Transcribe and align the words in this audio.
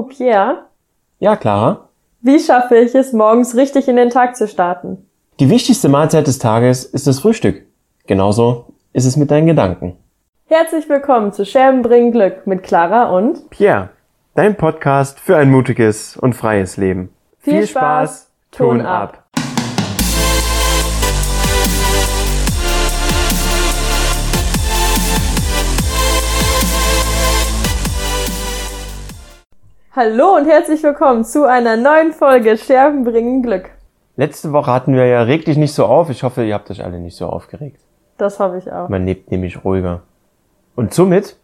Du, 0.00 0.06
Pierre, 0.06 0.62
Ja, 1.18 1.36
Clara. 1.36 1.90
wie 2.22 2.38
schaffe 2.38 2.78
ich 2.78 2.94
es, 2.94 3.12
morgens 3.12 3.54
richtig 3.54 3.86
in 3.86 3.96
den 3.96 4.08
Tag 4.08 4.34
zu 4.34 4.48
starten? 4.48 5.06
Die 5.40 5.50
wichtigste 5.50 5.90
Mahlzeit 5.90 6.26
des 6.26 6.38
Tages 6.38 6.86
ist 6.86 7.06
das 7.06 7.20
Frühstück. 7.20 7.66
Genauso 8.06 8.72
ist 8.94 9.04
es 9.04 9.18
mit 9.18 9.30
deinen 9.30 9.46
Gedanken. 9.46 9.98
Herzlich 10.46 10.88
willkommen 10.88 11.34
zu 11.34 11.44
Scherben 11.44 11.82
bringen 11.82 12.12
Glück 12.12 12.46
mit 12.46 12.62
Clara 12.62 13.10
und 13.14 13.50
Pierre, 13.50 13.90
dein 14.34 14.56
Podcast 14.56 15.20
für 15.20 15.36
ein 15.36 15.50
mutiges 15.50 16.16
und 16.16 16.32
freies 16.32 16.78
Leben. 16.78 17.10
Viel 17.40 17.66
Spaß, 17.66 18.30
Ton 18.52 18.80
ab. 18.80 19.19
Hallo 29.92 30.36
und 30.36 30.46
herzlich 30.46 30.84
willkommen 30.84 31.24
zu 31.24 31.48
einer 31.48 31.76
neuen 31.76 32.12
Folge 32.12 32.56
Scherben 32.56 33.02
bringen 33.02 33.42
Glück. 33.42 33.70
Letzte 34.14 34.52
Woche 34.52 34.72
hatten 34.72 34.94
wir 34.94 35.04
ja 35.06 35.22
reg 35.22 35.44
dich 35.46 35.56
nicht 35.56 35.72
so 35.72 35.84
auf. 35.84 36.10
Ich 36.10 36.22
hoffe, 36.22 36.44
ihr 36.44 36.54
habt 36.54 36.70
euch 36.70 36.84
alle 36.84 37.00
nicht 37.00 37.16
so 37.16 37.26
aufgeregt. 37.26 37.80
Das 38.16 38.38
hoffe 38.38 38.58
ich 38.58 38.70
auch. 38.70 38.88
Man 38.88 39.04
lebt 39.04 39.32
nämlich 39.32 39.64
ruhiger. 39.64 40.02
Und 40.76 40.94
somit 40.94 41.38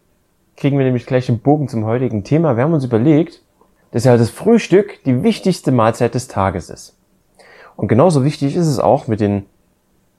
kriegen 0.57 0.79
wir 0.79 0.85
nämlich 0.85 1.07
gleich 1.07 1.27
den 1.27 1.41
Bogen 1.41 1.67
zum 1.67 1.87
heutigen 1.87 2.23
Thema. 2.23 2.57
Wir 2.57 2.63
haben 2.63 2.73
uns 2.73 2.85
überlegt, 2.85 3.43
dass 3.91 4.05
ja 4.05 4.17
das 4.17 4.31
Frühstück 4.31 5.03
die 5.03 5.25
wichtigste 5.25 5.73
Mahlzeit 5.73 6.15
des 6.15 6.29
Tages 6.29 6.71
ist. 6.71 6.97
Und 7.75 7.89
genauso 7.89 8.23
wichtig 8.23 8.55
ist 8.55 8.69
es 8.69 8.79
auch, 8.79 9.09
mit 9.09 9.19
den 9.19 9.47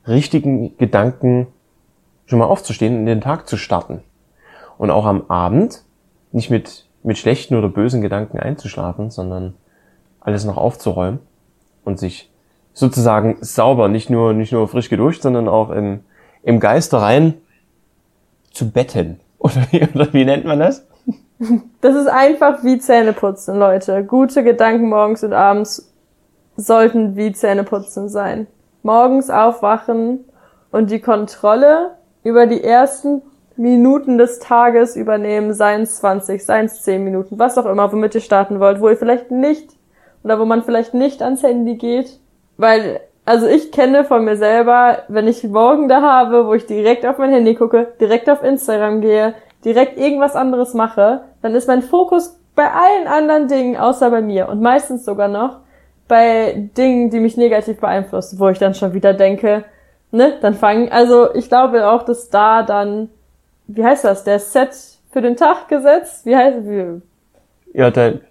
richtigen 0.05 0.77
Gedanken 0.77 1.47
schon 2.25 2.39
mal 2.39 2.45
aufzustehen 2.45 2.93
und 2.93 2.99
in 2.99 3.05
den 3.05 3.21
Tag 3.21 3.47
zu 3.47 3.55
starten. 3.55 4.03
Und 4.77 4.91
auch 4.91 5.05
am 5.05 5.29
Abend 5.29 5.85
nicht 6.33 6.49
mit, 6.49 6.86
mit 7.07 7.17
schlechten 7.17 7.55
oder 7.55 7.69
bösen 7.69 8.01
Gedanken 8.01 8.37
einzuschlafen, 8.37 9.09
sondern 9.11 9.53
alles 10.19 10.43
noch 10.43 10.57
aufzuräumen 10.57 11.19
und 11.85 11.97
sich 11.97 12.29
sozusagen 12.73 13.37
sauber, 13.39 13.87
nicht 13.87 14.09
nur, 14.09 14.33
nicht 14.33 14.51
nur 14.51 14.67
frisch 14.67 14.89
geduscht, 14.89 15.21
sondern 15.21 15.47
auch 15.47 15.69
im, 15.69 16.01
im 16.43 16.59
Geiste 16.59 17.01
rein 17.01 17.35
zu 18.51 18.69
betten. 18.69 19.21
Oder 19.39 19.67
wie, 19.69 19.83
oder 19.93 20.11
wie 20.13 20.25
nennt 20.25 20.45
man 20.45 20.59
das? 20.59 20.85
Das 21.79 21.95
ist 21.95 22.07
einfach 22.07 22.63
wie 22.63 22.79
Zähneputzen, 22.79 23.59
Leute. 23.59 24.03
Gute 24.03 24.43
Gedanken 24.43 24.89
morgens 24.89 25.23
und 25.23 25.31
abends 25.31 25.93
sollten 26.55 27.15
wie 27.15 27.31
Zähneputzen 27.31 28.09
sein. 28.09 28.47
Morgens 28.81 29.29
aufwachen 29.29 30.25
und 30.71 30.89
die 30.89 30.99
Kontrolle 30.99 31.91
über 32.23 32.47
die 32.47 32.63
ersten 32.63 33.21
Minuten 33.57 34.17
des 34.17 34.39
Tages 34.39 34.95
übernehmen, 34.95 35.53
seien 35.53 35.81
es 35.81 35.97
20, 35.97 36.45
seien 36.45 36.65
es 36.65 36.81
10 36.83 37.03
Minuten, 37.03 37.39
was 37.39 37.57
auch 37.57 37.65
immer, 37.65 37.91
womit 37.91 38.15
ihr 38.15 38.21
starten 38.21 38.59
wollt, 38.59 38.81
wo 38.81 38.89
ihr 38.89 38.97
vielleicht 38.97 39.31
nicht 39.31 39.71
oder 40.23 40.39
wo 40.39 40.45
man 40.45 40.63
vielleicht 40.63 40.93
nicht 40.93 41.21
ans 41.21 41.43
Handy 41.43 41.75
geht, 41.75 42.19
weil 42.57 42.99
also 43.25 43.45
ich 43.45 43.73
kenne 43.73 44.05
von 44.05 44.23
mir 44.23 44.37
selber, 44.37 44.99
wenn 45.09 45.27
ich 45.27 45.43
morgen 45.43 45.89
da 45.89 46.01
habe, 46.01 46.47
wo 46.47 46.53
ich 46.53 46.65
direkt 46.65 47.05
auf 47.05 47.17
mein 47.17 47.31
Handy 47.31 47.55
gucke, 47.55 47.93
direkt 47.99 48.29
auf 48.29 48.41
Instagram 48.41 49.01
gehe, 49.01 49.33
direkt 49.65 49.99
irgendwas 49.99 50.35
anderes 50.35 50.73
mache, 50.73 51.21
dann 51.41 51.53
ist 51.53 51.67
mein 51.67 51.81
Fokus 51.81 52.39
bei 52.55 52.71
allen 52.71 53.07
anderen 53.07 53.49
Dingen 53.49 53.75
außer 53.75 54.09
bei 54.09 54.21
mir 54.21 54.47
und 54.47 54.61
meistens 54.61 55.03
sogar 55.03 55.27
noch 55.27 55.57
bei 56.07 56.69
Dingen, 56.77 57.09
die 57.09 57.19
mich 57.19 57.35
negativ 57.35 57.79
beeinflussen, 57.79 58.39
wo 58.39 58.47
ich 58.47 58.59
dann 58.59 58.73
schon 58.73 58.93
wieder 58.93 59.13
denke, 59.13 59.65
ne, 60.11 60.35
dann 60.41 60.53
fangen, 60.53 60.89
also 60.89 61.33
ich 61.35 61.49
glaube 61.49 61.87
auch, 61.87 62.03
dass 62.03 62.29
da 62.29 62.63
dann, 62.63 63.09
wie 63.67 63.83
heißt 63.83 64.03
das, 64.03 64.23
der 64.23 64.39
Set 64.39 64.69
für 65.11 65.21
den 65.21 65.35
Tag 65.35 65.67
gesetzt, 65.67 66.25
wie 66.25 66.35
heißt, 66.35 66.59
wie, 66.63 67.01
Ja, 67.73 67.91
dein, 67.91 68.21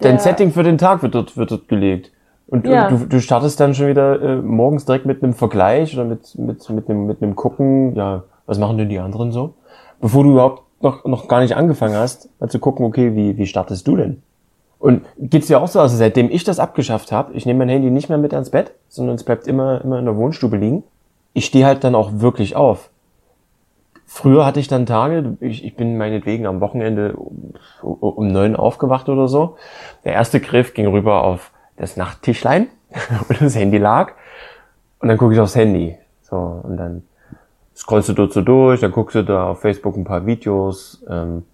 dein 0.00 0.14
Ja. 0.16 0.18
Setting 0.20 0.50
für 0.52 0.62
den 0.62 0.78
Tag 0.78 1.02
wird 1.02 1.14
dort, 1.14 1.36
wird 1.36 1.50
dort 1.50 1.68
gelegt. 1.68 2.10
Und 2.48 2.66
du- 2.66 2.70
Ja. 2.70 2.88
du, 2.88 3.06
du 3.06 3.20
startest 3.20 3.60
dann 3.60 3.74
schon 3.74 3.86
wieder 3.88 4.20
äh, 4.20 4.36
morgens 4.36 4.84
direkt 4.84 5.06
mit 5.06 5.22
einem 5.22 5.34
Vergleich 5.34 5.94
oder 5.94 6.04
mit, 6.04 6.36
mit, 6.38 6.68
mit, 6.70 6.88
einem, 6.90 7.06
mit 7.06 7.22
einem 7.22 7.36
Gucken, 7.36 7.94
ja, 7.94 8.24
was 8.46 8.58
machen 8.58 8.76
denn 8.78 8.88
die 8.88 8.98
anderen 8.98 9.30
so? 9.32 9.54
Bevor 10.00 10.24
du 10.24 10.32
überhaupt 10.32 10.62
noch, 10.82 11.04
noch 11.04 11.28
gar 11.28 11.40
nicht 11.40 11.54
angefangen 11.56 11.94
hast, 11.94 12.28
mal 12.40 12.48
zu 12.48 12.58
gucken, 12.58 12.84
okay, 12.86 13.14
wie, 13.14 13.36
wie 13.38 13.46
startest 13.46 13.86
du 13.86 13.96
denn? 13.96 14.22
Und 14.78 15.04
geht's 15.18 15.46
dir 15.48 15.60
auch 15.60 15.68
so, 15.68 15.78
also 15.78 15.96
seitdem 15.96 16.30
ich 16.30 16.42
das 16.42 16.58
abgeschafft 16.58 17.12
habe, 17.12 17.34
ich 17.34 17.44
nehme 17.46 17.58
mein 17.60 17.68
Handy 17.68 17.90
nicht 17.90 18.08
mehr 18.08 18.18
mit 18.18 18.32
ans 18.32 18.50
Bett, 18.50 18.72
sondern 18.88 19.14
es 19.16 19.24
bleibt 19.24 19.46
immer, 19.46 19.82
immer 19.84 19.98
in 19.98 20.06
der 20.06 20.16
Wohnstube 20.16 20.56
liegen. 20.56 20.82
Ich 21.34 21.44
stehe 21.46 21.66
halt 21.66 21.84
dann 21.84 21.94
auch 21.94 22.10
wirklich 22.14 22.56
auf. 22.56 22.89
Früher 24.12 24.44
hatte 24.44 24.58
ich 24.58 24.66
dann 24.66 24.86
Tage, 24.86 25.36
ich, 25.38 25.64
ich 25.64 25.76
bin 25.76 25.96
meinetwegen 25.96 26.44
am 26.44 26.60
Wochenende 26.60 27.12
um, 27.14 27.54
um 27.80 28.26
neun 28.26 28.56
aufgewacht 28.56 29.08
oder 29.08 29.28
so. 29.28 29.56
Der 30.04 30.14
erste 30.14 30.40
Griff 30.40 30.74
ging 30.74 30.88
rüber 30.88 31.22
auf 31.22 31.52
das 31.76 31.96
Nachttischlein, 31.96 32.66
wo 33.28 33.34
das 33.34 33.54
Handy 33.54 33.78
lag. 33.78 34.14
Und 34.98 35.08
dann 35.08 35.16
gucke 35.16 35.34
ich 35.34 35.40
aufs 35.40 35.54
Handy. 35.54 35.96
So, 36.22 36.36
und 36.36 36.76
dann 36.76 37.04
scrollst 37.76 38.08
du 38.08 38.14
dort 38.14 38.32
so 38.32 38.42
durch, 38.42 38.80
dann 38.80 38.90
guckst 38.90 39.14
du 39.14 39.22
da 39.22 39.50
auf 39.50 39.60
Facebook 39.60 39.96
ein 39.96 40.04
paar 40.04 40.26
Videos, 40.26 41.04
ähm, 41.08 41.44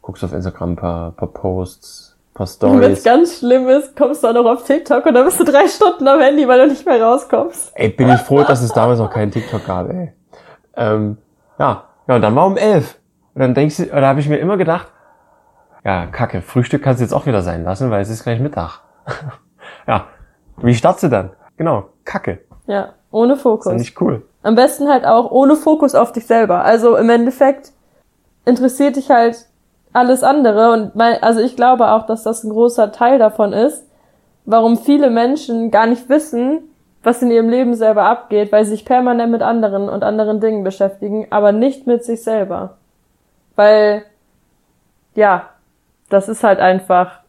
guckst 0.00 0.24
auf 0.24 0.32
Instagram 0.32 0.70
ein 0.70 0.76
paar, 0.76 1.10
paar 1.12 1.28
Posts, 1.28 2.16
ein 2.30 2.34
paar 2.34 2.46
wenn 2.46 2.92
es 2.92 3.00
Stories. 3.00 3.04
ganz 3.04 3.38
schlimm 3.40 3.68
ist, 3.68 3.94
kommst 3.94 4.24
du 4.24 4.28
auch 4.28 4.32
noch 4.32 4.46
auf 4.46 4.64
TikTok 4.64 5.04
und 5.04 5.12
dann 5.12 5.26
bist 5.26 5.38
du 5.38 5.44
drei 5.44 5.68
Stunden 5.68 6.08
am 6.08 6.18
Handy, 6.18 6.48
weil 6.48 6.60
du 6.60 6.68
nicht 6.68 6.86
mehr 6.86 7.00
rauskommst. 7.00 7.72
Ey, 7.74 7.90
bin 7.90 8.08
ich 8.08 8.20
froh, 8.22 8.42
dass 8.42 8.62
es 8.62 8.72
damals 8.72 9.00
noch 9.00 9.10
keinen 9.10 9.30
TikTok 9.30 9.66
gab, 9.66 9.90
ey. 9.90 10.14
Ähm, 10.78 11.18
ja, 11.58 11.84
ja, 12.06 12.16
und 12.16 12.22
dann 12.22 12.34
war 12.34 12.46
um 12.46 12.56
elf. 12.56 12.98
Und 13.34 13.40
dann 13.40 13.54
denkst 13.54 13.76
du, 13.76 13.82
oder 13.84 14.06
habe 14.06 14.20
ich 14.20 14.28
mir 14.28 14.38
immer 14.38 14.56
gedacht, 14.56 14.92
ja, 15.84 16.06
kacke, 16.06 16.42
Frühstück 16.42 16.82
kannst 16.82 17.00
du 17.00 17.04
jetzt 17.04 17.12
auch 17.12 17.26
wieder 17.26 17.42
sein 17.42 17.64
lassen, 17.64 17.90
weil 17.90 18.02
es 18.02 18.10
ist 18.10 18.24
gleich 18.24 18.40
Mittag. 18.40 18.80
ja, 19.86 20.06
wie 20.58 20.74
startest 20.74 21.04
du 21.04 21.08
dann? 21.08 21.30
Genau, 21.56 21.90
kacke. 22.04 22.40
Ja, 22.66 22.94
ohne 23.10 23.34
Ist 23.34 23.42
Fokus. 23.42 23.72
ja 23.72 23.78
nicht 23.78 24.00
cool. 24.00 24.22
Am 24.42 24.54
besten 24.54 24.88
halt 24.88 25.04
auch 25.04 25.30
ohne 25.30 25.56
Fokus 25.56 25.94
auf 25.94 26.12
dich 26.12 26.26
selber. 26.26 26.64
Also 26.64 26.96
im 26.96 27.08
Endeffekt 27.10 27.72
interessiert 28.44 28.96
dich 28.96 29.10
halt 29.10 29.46
alles 29.92 30.22
andere 30.22 30.72
und 30.72 30.94
mein, 30.94 31.22
also 31.22 31.40
ich 31.40 31.56
glaube 31.56 31.90
auch, 31.90 32.06
dass 32.06 32.22
das 32.22 32.44
ein 32.44 32.50
großer 32.50 32.92
Teil 32.92 33.18
davon 33.18 33.52
ist, 33.52 33.84
warum 34.44 34.76
viele 34.76 35.10
Menschen 35.10 35.70
gar 35.70 35.86
nicht 35.86 36.08
wissen, 36.08 36.64
was 37.06 37.22
in 37.22 37.30
ihrem 37.30 37.48
Leben 37.48 37.76
selber 37.76 38.02
abgeht, 38.02 38.50
weil 38.50 38.64
sie 38.64 38.72
sich 38.72 38.84
permanent 38.84 39.30
mit 39.30 39.40
anderen 39.40 39.88
und 39.88 40.02
anderen 40.02 40.40
Dingen 40.40 40.64
beschäftigen, 40.64 41.28
aber 41.30 41.52
nicht 41.52 41.86
mit 41.86 42.04
sich 42.04 42.24
selber. 42.24 42.78
Weil, 43.54 44.02
ja, 45.14 45.50
das 46.10 46.28
ist 46.28 46.42
halt 46.42 46.58
einfach 46.58 47.20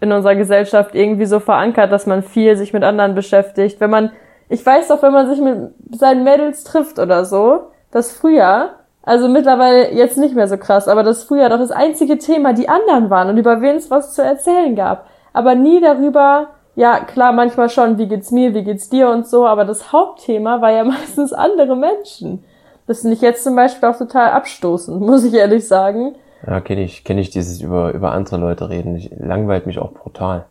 in 0.00 0.10
unserer 0.10 0.36
Gesellschaft 0.36 0.94
irgendwie 0.94 1.26
so 1.26 1.38
verankert, 1.38 1.92
dass 1.92 2.06
man 2.06 2.22
viel 2.22 2.56
sich 2.56 2.72
mit 2.72 2.82
anderen 2.82 3.14
beschäftigt. 3.14 3.78
Wenn 3.78 3.90
man, 3.90 4.10
ich 4.48 4.64
weiß 4.64 4.88
doch, 4.88 5.02
wenn 5.02 5.12
man 5.12 5.28
sich 5.28 5.38
mit 5.38 5.74
seinen 5.90 6.24
Mädels 6.24 6.64
trifft 6.64 6.98
oder 6.98 7.26
so, 7.26 7.72
das 7.90 8.10
früher, 8.10 8.70
also 9.02 9.28
mittlerweile 9.28 9.92
jetzt 9.92 10.16
nicht 10.16 10.34
mehr 10.34 10.48
so 10.48 10.56
krass, 10.56 10.88
aber 10.88 11.02
das 11.02 11.24
früher 11.24 11.50
doch 11.50 11.58
das 11.58 11.72
einzige 11.72 12.16
Thema 12.16 12.54
die 12.54 12.70
anderen 12.70 13.10
waren 13.10 13.28
und 13.28 13.36
über 13.36 13.60
wen 13.60 13.76
es 13.76 13.90
was 13.90 14.14
zu 14.14 14.22
erzählen 14.22 14.74
gab. 14.74 15.08
Aber 15.34 15.54
nie 15.54 15.82
darüber, 15.82 16.54
ja 16.76 17.00
klar, 17.00 17.32
manchmal 17.32 17.68
schon, 17.68 17.98
wie 17.98 18.08
geht's 18.08 18.30
mir, 18.30 18.54
wie 18.54 18.64
geht's 18.64 18.88
dir 18.88 19.08
und 19.08 19.26
so, 19.26 19.46
aber 19.46 19.64
das 19.64 19.92
Hauptthema 19.92 20.60
war 20.60 20.72
ja 20.72 20.84
meistens 20.84 21.32
andere 21.32 21.76
Menschen. 21.76 22.44
Das 22.86 23.00
finde 23.00 23.16
ich 23.16 23.22
jetzt 23.22 23.44
zum 23.44 23.56
Beispiel 23.56 23.88
auch 23.88 23.96
total 23.96 24.32
abstoßend, 24.32 25.00
muss 25.00 25.24
ich 25.24 25.34
ehrlich 25.34 25.66
sagen. 25.66 26.14
Ja, 26.46 26.60
kenne 26.60 26.82
ich, 26.82 27.04
kenne 27.04 27.20
ich 27.20 27.30
dieses 27.30 27.60
über, 27.62 27.92
über 27.92 28.12
andere 28.12 28.36
Leute 28.36 28.68
reden. 28.68 28.96
Ich, 28.96 29.10
langweilt 29.18 29.66
mich 29.66 29.78
auch 29.78 29.92
brutal. 29.92 30.44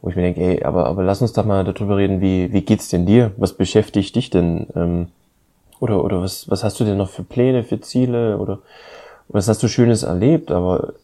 Wo 0.00 0.08
ich 0.10 0.16
mir 0.16 0.22
denke, 0.22 0.40
ey, 0.40 0.64
aber, 0.64 0.86
aber 0.86 1.04
lass 1.04 1.22
uns 1.22 1.32
doch 1.32 1.44
mal 1.44 1.62
darüber 1.62 1.96
reden, 1.96 2.20
wie, 2.20 2.52
wie 2.52 2.62
geht's 2.62 2.88
denn 2.88 3.06
dir? 3.06 3.30
Was 3.36 3.52
beschäftigt 3.52 4.16
dich 4.16 4.30
denn? 4.30 4.66
Ähm, 4.74 5.08
oder, 5.78 6.04
oder 6.04 6.20
was, 6.20 6.50
was 6.50 6.64
hast 6.64 6.80
du 6.80 6.84
denn 6.84 6.96
noch 6.96 7.08
für 7.08 7.22
Pläne, 7.22 7.62
für 7.62 7.80
Ziele? 7.80 8.38
Oder 8.38 8.58
was 9.28 9.46
hast 9.46 9.62
du 9.62 9.68
Schönes 9.68 10.02
erlebt? 10.02 10.50
Aber 10.50 10.94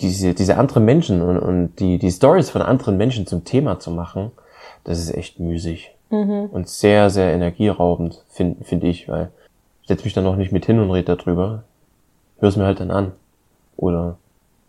diese, 0.00 0.34
diese 0.34 0.56
anderen 0.56 0.84
Menschen 0.84 1.22
und, 1.22 1.38
und 1.38 1.76
die, 1.80 1.98
die 1.98 2.10
Stories 2.10 2.50
von 2.50 2.62
anderen 2.62 2.96
Menschen 2.96 3.26
zum 3.26 3.44
Thema 3.44 3.78
zu 3.78 3.90
machen, 3.90 4.32
das 4.84 4.98
ist 4.98 5.14
echt 5.14 5.40
müßig. 5.40 5.94
Und 6.10 6.68
sehr, 6.68 7.08
sehr 7.08 7.32
energieraubend, 7.32 8.24
finde 8.28 8.64
find 8.64 8.82
ich, 8.82 9.08
weil 9.08 9.30
ich 9.82 9.88
setze 9.88 10.02
mich 10.04 10.12
dann 10.12 10.24
noch 10.24 10.34
nicht 10.34 10.50
mit 10.50 10.66
hin 10.66 10.80
und 10.80 10.90
rede 10.90 11.14
darüber. 11.16 11.62
Hör's 12.40 12.56
mir 12.56 12.64
halt 12.64 12.80
dann 12.80 12.90
an. 12.90 13.12
Oder 13.76 14.16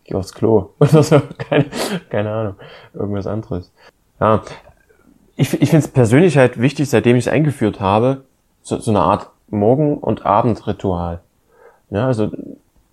geh 0.04 0.14
aufs 0.14 0.34
Klo. 0.34 0.70
Oder 0.78 1.02
so. 1.02 1.20
Keine, 1.38 1.66
keine 2.10 2.30
Ahnung. 2.30 2.54
Irgendwas 2.94 3.26
anderes. 3.26 3.72
Ja. 4.20 4.42
Ich, 5.34 5.52
ich 5.60 5.70
finde 5.70 5.84
es 5.84 5.88
persönlich 5.88 6.36
halt 6.36 6.60
wichtig, 6.60 6.88
seitdem 6.88 7.16
ich 7.16 7.26
es 7.26 7.32
eingeführt 7.32 7.80
habe, 7.80 8.22
so, 8.62 8.78
so 8.78 8.92
eine 8.92 9.00
Art 9.00 9.30
Morgen- 9.48 9.98
und 9.98 10.24
Abendritual. 10.24 11.20
Ja, 11.90 12.06
also 12.06 12.30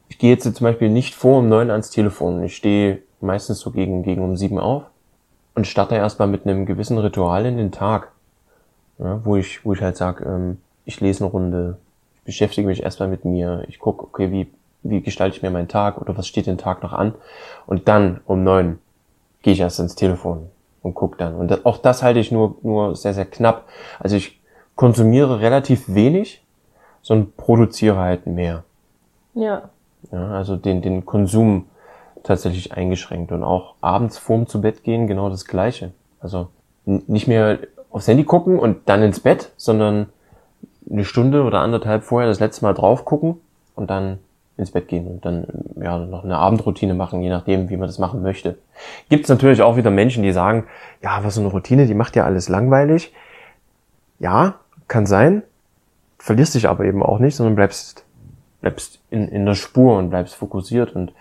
ich 0.10 0.18
gehe 0.18 0.32
jetzt 0.32 0.44
zum 0.44 0.66
Beispiel 0.66 0.90
nicht 0.90 1.16
vor 1.16 1.40
um 1.40 1.48
neun 1.48 1.72
ans 1.72 1.92
Telefon. 1.92 2.44
Ich 2.44 2.56
stehe 2.56 3.00
meistens 3.22 3.60
so 3.60 3.72
gegen, 3.72 4.04
gegen 4.04 4.24
um 4.24 4.36
sieben 4.36 4.60
auf 4.60 4.84
und 5.56 5.68
starte 5.68 5.96
erstmal 5.96 6.28
mit 6.28 6.46
einem 6.46 6.66
gewissen 6.66 6.98
Ritual 6.98 7.46
in 7.46 7.58
den 7.58 7.72
Tag. 7.72 8.12
Ja, 8.98 9.22
wo 9.24 9.38
ich, 9.38 9.64
wo 9.64 9.74
ich 9.74 9.82
halt 9.82 9.96
sag, 9.96 10.22
ähm, 10.26 10.58
ich 10.84 11.00
lese 11.00 11.24
eine 11.24 11.32
Runde, 11.32 11.78
ich 12.16 12.24
beschäftige 12.24 12.68
mich 12.68 12.84
erstmal 12.84 13.08
mit 13.08 13.24
mir, 13.24 13.64
ich 13.70 13.80
gucke, 13.80 14.04
okay, 14.04 14.32
wie, 14.32 14.48
wie 14.84 15.00
gestalte 15.02 15.38
ich 15.38 15.42
mir 15.42 15.52
meinen 15.52 15.70
Tag 15.70 16.02
oder 16.02 16.18
was 16.18 16.28
steht 16.28 16.48
den 16.48 16.58
Tag 16.58 16.84
noch 16.84 16.92
an. 16.92 17.14
Und 17.66 17.88
dann 17.88 18.20
um 18.26 18.44
neun 18.44 18.80
gehe 19.42 19.54
ich 19.54 19.60
erst 19.62 19.80
ins 19.80 19.96
Telefon 19.96 20.50
und 20.82 20.96
guck 20.96 21.18
dann. 21.18 21.36
Und 21.36 21.50
das, 21.50 21.66
auch 21.66 21.78
das 21.78 22.04
halte 22.04 22.20
ich 22.20 22.32
nur, 22.32 22.58
nur 22.62 22.96
sehr, 22.96 23.14
sehr 23.14 23.26
knapp. 23.26 23.66
Also 24.00 24.18
ich 24.18 24.42
konsumiere 24.76 25.40
relativ 25.40 25.94
wenig, 25.94 26.44
sondern 27.02 27.32
produziere 27.38 27.98
halt 27.98 28.28
mehr. 28.28 28.64
Ja. 29.34 29.70
Ja, 30.12 30.32
also 30.32 30.56
den, 30.56 30.82
den 30.82 31.06
Konsum 31.06 31.66
tatsächlich 32.24 32.74
eingeschränkt 32.74 33.32
und 33.32 33.44
auch 33.44 33.76
abends 33.82 34.18
vorm 34.18 34.48
zu 34.48 34.62
Bett 34.62 34.84
gehen 34.84 35.08
genau 35.08 35.30
das 35.30 35.46
Gleiche. 35.46 35.92
Also 36.20 36.48
nicht 36.86 37.28
mehr 37.28 37.60
aufs 37.92 38.08
Handy 38.08 38.24
gucken 38.24 38.60
und 38.60 38.90
dann 38.90 39.04
ins 39.04 39.20
Bett, 39.20 39.52
sondern 39.58 40.08
eine 40.90 41.06
Stunde 41.06 41.44
oder 41.44 41.60
anderthalb 41.60 42.04
vorher 42.04 42.28
das 42.28 42.40
letzte 42.40 42.66
Mal 42.66 42.74
drauf 42.74 43.06
gucken 43.06 43.38
und 43.76 43.90
dann 43.90 44.20
ins 44.58 44.72
Bett 44.72 44.88
gehen 44.88 45.08
und 45.08 45.26
dann 45.26 45.46
ja 45.82 45.98
noch 45.98 46.24
eine 46.24 46.38
Abendroutine 46.38 46.94
machen, 46.94 47.22
je 47.22 47.30
nachdem, 47.30 47.70
wie 47.70 47.78
man 47.78 47.88
das 47.88 47.98
machen 47.98 48.22
möchte. 48.22 48.58
Gibt 49.08 49.24
es 49.24 49.30
natürlich 49.30 49.62
auch 49.62 49.78
wieder 49.78 49.90
Menschen, 49.90 50.24
die 50.24 50.34
sagen, 50.34 50.66
ja, 51.02 51.24
was 51.24 51.36
so 51.36 51.42
eine 51.42 51.50
Routine, 51.50 51.86
die 51.86 51.94
macht 51.94 52.16
ja 52.16 52.26
alles 52.26 52.50
langweilig. 52.50 53.14
Ja, 54.20 54.56
kann 54.88 55.06
sein, 55.06 55.44
verlierst 56.18 56.56
dich 56.56 56.68
aber 56.68 56.84
eben 56.84 57.02
auch 57.02 57.20
nicht, 57.20 57.36
sondern 57.36 57.56
bleibst 57.56 58.04
bleibst 58.62 59.00
in, 59.10 59.28
in 59.28 59.46
der 59.46 59.56
Spur 59.56 59.98
und 59.98 60.10
bleibst 60.10 60.36
fokussiert 60.36 60.96
und 60.96 61.14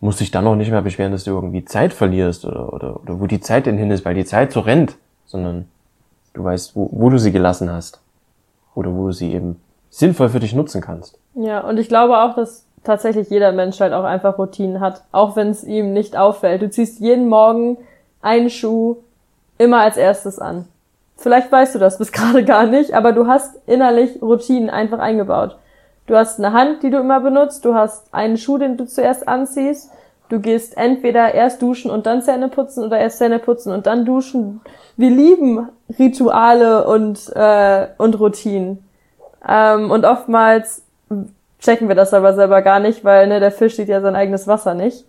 musst 0.00 0.20
dich 0.20 0.30
dann 0.30 0.46
auch 0.46 0.56
nicht 0.56 0.70
mehr 0.70 0.82
beschweren, 0.82 1.12
dass 1.12 1.24
du 1.24 1.30
irgendwie 1.30 1.64
Zeit 1.64 1.92
verlierst 1.92 2.44
oder, 2.44 2.72
oder, 2.72 3.00
oder 3.00 3.20
wo 3.20 3.26
die 3.26 3.40
Zeit 3.40 3.66
denn 3.66 3.78
hin 3.78 3.90
ist, 3.90 4.04
weil 4.04 4.14
die 4.14 4.24
Zeit 4.24 4.52
so 4.52 4.60
rennt, 4.60 4.96
sondern 5.26 5.68
du 6.34 6.42
weißt, 6.42 6.74
wo, 6.74 6.88
wo 6.92 7.08
du 7.08 7.18
sie 7.18 7.32
gelassen 7.32 7.70
hast 7.72 8.00
oder 8.74 8.94
wo 8.94 9.06
du 9.06 9.12
sie 9.12 9.32
eben 9.32 9.60
sinnvoll 9.90 10.28
für 10.28 10.40
dich 10.40 10.54
nutzen 10.54 10.80
kannst. 10.80 11.18
Ja, 11.34 11.60
und 11.60 11.78
ich 11.78 11.88
glaube 11.88 12.18
auch, 12.18 12.34
dass 12.34 12.66
tatsächlich 12.82 13.30
jeder 13.30 13.52
Mensch 13.52 13.78
halt 13.80 13.92
auch 13.92 14.04
einfach 14.04 14.38
Routinen 14.38 14.80
hat, 14.80 15.04
auch 15.12 15.36
wenn 15.36 15.50
es 15.50 15.62
ihm 15.62 15.92
nicht 15.92 16.16
auffällt. 16.16 16.62
Du 16.62 16.70
ziehst 16.70 17.00
jeden 17.00 17.28
Morgen 17.28 17.78
einen 18.20 18.50
Schuh 18.50 18.96
immer 19.58 19.80
als 19.80 19.96
erstes 19.96 20.38
an. 20.38 20.66
Vielleicht 21.16 21.52
weißt 21.52 21.74
du 21.74 21.78
das 21.78 21.98
bis 21.98 22.10
gerade 22.12 22.44
gar 22.44 22.66
nicht, 22.66 22.94
aber 22.94 23.12
du 23.12 23.26
hast 23.26 23.56
innerlich 23.66 24.20
Routinen 24.20 24.70
einfach 24.70 24.98
eingebaut. 24.98 25.56
Du 26.06 26.16
hast 26.16 26.38
eine 26.38 26.52
Hand, 26.52 26.82
die 26.82 26.90
du 26.90 26.98
immer 26.98 27.20
benutzt, 27.20 27.64
du 27.64 27.74
hast 27.74 28.12
einen 28.12 28.36
Schuh, 28.36 28.58
den 28.58 28.76
du 28.76 28.86
zuerst 28.86 29.28
anziehst, 29.28 29.90
du 30.28 30.40
gehst 30.40 30.76
entweder 30.76 31.34
erst 31.34 31.62
duschen 31.62 31.90
und 31.90 32.06
dann 32.06 32.22
Zähne 32.22 32.48
putzen 32.48 32.84
oder 32.84 32.98
erst 32.98 33.18
Zähne 33.18 33.38
putzen 33.38 33.72
und 33.72 33.86
dann 33.86 34.04
duschen. 34.04 34.60
Wir 34.96 35.10
lieben 35.10 35.68
Rituale 35.98 36.86
und, 36.86 37.30
äh, 37.34 37.86
und 37.98 38.18
Routinen. 38.18 38.84
Ähm, 39.46 39.90
und 39.90 40.04
oftmals 40.04 40.82
checken 41.60 41.88
wir 41.88 41.94
das 41.94 42.12
aber 42.12 42.34
selber 42.34 42.62
gar 42.62 42.80
nicht, 42.80 43.04
weil 43.04 43.28
ne, 43.28 43.40
der 43.40 43.52
Fisch 43.52 43.76
sieht 43.76 43.88
ja 43.88 44.00
sein 44.00 44.16
eigenes 44.16 44.46
Wasser 44.46 44.74
nicht. 44.74 45.04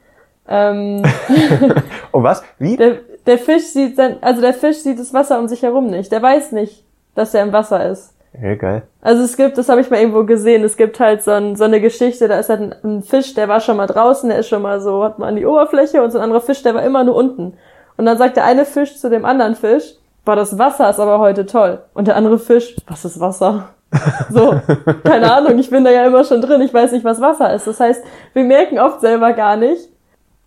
Ähm, 0.47 1.03
oh 2.11 2.21
was? 2.21 2.43
Wie? 2.59 2.77
Der, 2.77 2.97
der 3.25 3.37
Fisch 3.37 3.65
sieht 3.67 3.95
sein, 3.95 4.17
also 4.21 4.41
der 4.41 4.53
Fisch 4.53 4.77
sieht 4.77 4.99
das 4.99 5.13
Wasser 5.13 5.39
um 5.39 5.47
sich 5.47 5.63
herum 5.63 5.87
nicht. 5.87 6.11
Der 6.11 6.21
weiß 6.21 6.51
nicht, 6.51 6.83
dass 7.15 7.33
er 7.33 7.43
im 7.43 7.53
Wasser 7.53 7.89
ist. 7.89 8.12
Ja, 8.41 8.55
geil. 8.55 8.83
Also 9.01 9.23
es 9.23 9.37
gibt, 9.37 9.57
das 9.57 9.69
habe 9.69 9.81
ich 9.81 9.89
mal 9.89 9.99
irgendwo 9.99 10.23
gesehen, 10.23 10.63
es 10.63 10.75
gibt 10.75 10.99
halt 10.99 11.21
so, 11.23 11.31
ein, 11.31 11.55
so 11.55 11.65
eine 11.65 11.79
Geschichte, 11.79 12.27
da 12.27 12.39
ist 12.39 12.49
halt 12.49 12.61
ein, 12.61 12.75
ein, 12.83 13.03
Fisch, 13.03 13.33
der 13.35 13.47
war 13.47 13.59
schon 13.59 13.77
mal 13.77 13.85
draußen, 13.85 14.27
der 14.29 14.39
ist 14.39 14.47
schon 14.49 14.63
mal 14.63 14.81
so, 14.81 15.03
hat 15.03 15.19
mal 15.19 15.27
an 15.27 15.35
die 15.35 15.45
Oberfläche 15.45 16.01
und 16.01 16.11
so 16.11 16.17
ein 16.17 16.23
anderer 16.23 16.41
Fisch, 16.41 16.63
der 16.63 16.73
war 16.73 16.83
immer 16.83 17.03
nur 17.03 17.15
unten. 17.15 17.53
Und 17.95 18.05
dann 18.05 18.17
sagt 18.17 18.37
der 18.37 18.45
eine 18.45 18.65
Fisch 18.65 18.97
zu 18.97 19.09
dem 19.09 19.23
anderen 19.23 19.55
Fisch, 19.55 19.95
boah, 20.25 20.35
das 20.35 20.57
Wasser 20.57 20.89
ist 20.89 20.99
aber 20.99 21.19
heute 21.19 21.45
toll. 21.45 21.79
Und 21.93 22.07
der 22.07 22.15
andere 22.15 22.39
Fisch, 22.39 22.75
was 22.87 23.05
ist 23.05 23.19
Wasser? 23.19 23.69
So, 24.31 24.55
keine 25.03 25.31
Ahnung, 25.31 25.59
ich 25.59 25.69
bin 25.69 25.83
da 25.83 25.91
ja 25.91 26.07
immer 26.07 26.23
schon 26.23 26.41
drin, 26.41 26.61
ich 26.61 26.73
weiß 26.73 26.93
nicht, 26.93 27.05
was 27.05 27.21
Wasser 27.21 27.53
ist. 27.53 27.67
Das 27.67 27.79
heißt, 27.79 28.03
wir 28.33 28.43
merken 28.43 28.79
oft 28.79 29.01
selber 29.01 29.33
gar 29.33 29.55
nicht, 29.55 29.87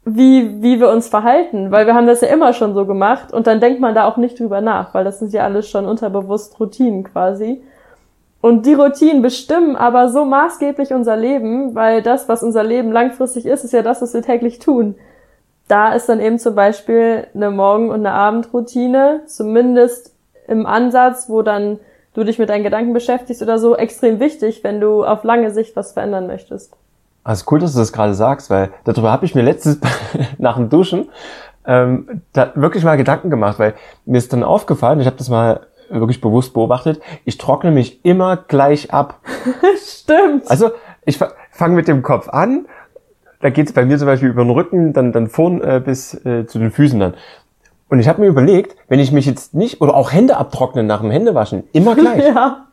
wie, 0.04 0.62
wie 0.62 0.80
wir 0.80 0.88
uns 0.88 1.08
verhalten, 1.08 1.70
weil 1.70 1.86
wir 1.86 1.94
haben 1.94 2.08
das 2.08 2.20
ja 2.20 2.28
immer 2.28 2.52
schon 2.52 2.74
so 2.74 2.86
gemacht 2.86 3.32
und 3.32 3.46
dann 3.46 3.60
denkt 3.60 3.80
man 3.80 3.94
da 3.94 4.08
auch 4.08 4.16
nicht 4.16 4.38
drüber 4.38 4.60
nach, 4.60 4.94
weil 4.94 5.04
das 5.04 5.20
sind 5.20 5.32
ja 5.32 5.44
alles 5.44 5.68
schon 5.68 5.86
unterbewusst 5.86 6.58
Routinen 6.58 7.04
quasi. 7.04 7.62
Und 8.46 8.64
die 8.64 8.74
Routinen 8.74 9.22
bestimmen 9.22 9.74
aber 9.74 10.08
so 10.08 10.24
maßgeblich 10.24 10.92
unser 10.92 11.16
Leben, 11.16 11.74
weil 11.74 12.00
das, 12.00 12.28
was 12.28 12.44
unser 12.44 12.62
Leben 12.62 12.92
langfristig 12.92 13.44
ist, 13.44 13.64
ist 13.64 13.72
ja 13.72 13.82
das, 13.82 14.02
was 14.02 14.14
wir 14.14 14.22
täglich 14.22 14.60
tun. 14.60 14.94
Da 15.66 15.94
ist 15.94 16.08
dann 16.08 16.20
eben 16.20 16.38
zum 16.38 16.54
Beispiel 16.54 17.26
eine 17.34 17.50
Morgen- 17.50 17.90
und 17.90 18.06
eine 18.06 18.12
Abendroutine, 18.12 19.22
zumindest 19.26 20.14
im 20.46 20.64
Ansatz, 20.64 21.28
wo 21.28 21.42
dann 21.42 21.80
du 22.14 22.22
dich 22.22 22.38
mit 22.38 22.48
deinen 22.48 22.62
Gedanken 22.62 22.92
beschäftigst 22.92 23.42
oder 23.42 23.58
so, 23.58 23.74
extrem 23.74 24.20
wichtig, 24.20 24.62
wenn 24.62 24.80
du 24.80 25.04
auf 25.04 25.24
lange 25.24 25.50
Sicht 25.50 25.74
was 25.74 25.90
verändern 25.90 26.28
möchtest. 26.28 26.72
Also 27.24 27.46
cool, 27.50 27.58
dass 27.58 27.72
du 27.72 27.80
das 27.80 27.92
gerade 27.92 28.14
sagst, 28.14 28.48
weil 28.48 28.70
darüber 28.84 29.10
habe 29.10 29.24
ich 29.24 29.34
mir 29.34 29.42
letztens 29.42 29.80
nach 30.38 30.54
dem 30.54 30.68
Duschen 30.68 31.08
ähm, 31.66 32.22
da 32.32 32.52
wirklich 32.54 32.84
mal 32.84 32.96
Gedanken 32.96 33.28
gemacht, 33.28 33.58
weil 33.58 33.74
mir 34.04 34.18
ist 34.18 34.32
dann 34.32 34.44
aufgefallen, 34.44 35.00
ich 35.00 35.06
habe 35.06 35.16
das 35.16 35.30
mal 35.30 35.66
wirklich 35.88 36.20
bewusst 36.20 36.54
beobachtet, 36.54 37.00
ich 37.24 37.38
trockne 37.38 37.70
mich 37.70 38.04
immer 38.04 38.36
gleich 38.36 38.92
ab. 38.92 39.20
Stimmt. 39.78 40.50
Also 40.50 40.70
ich 41.04 41.18
fange 41.50 41.74
mit 41.74 41.88
dem 41.88 42.02
Kopf 42.02 42.28
an, 42.28 42.66
da 43.40 43.50
geht 43.50 43.66
es 43.66 43.72
bei 43.72 43.84
mir 43.84 43.98
zum 43.98 44.06
Beispiel 44.06 44.28
über 44.28 44.44
den 44.44 44.50
Rücken, 44.50 44.92
dann, 44.92 45.12
dann 45.12 45.28
vorn 45.28 45.60
äh, 45.60 45.80
bis 45.84 46.14
äh, 46.24 46.46
zu 46.46 46.58
den 46.58 46.70
Füßen 46.70 46.98
dann. 46.98 47.14
Und 47.88 48.00
ich 48.00 48.08
habe 48.08 48.20
mir 48.20 48.26
überlegt, 48.26 48.76
wenn 48.88 48.98
ich 48.98 49.12
mich 49.12 49.26
jetzt 49.26 49.54
nicht, 49.54 49.80
oder 49.80 49.94
auch 49.94 50.12
Hände 50.12 50.36
abtrocknen 50.36 50.86
nach 50.86 51.00
dem 51.00 51.10
Händewaschen, 51.10 51.64
immer 51.72 51.94
gleich. 51.96 52.24
ja. 52.24 52.66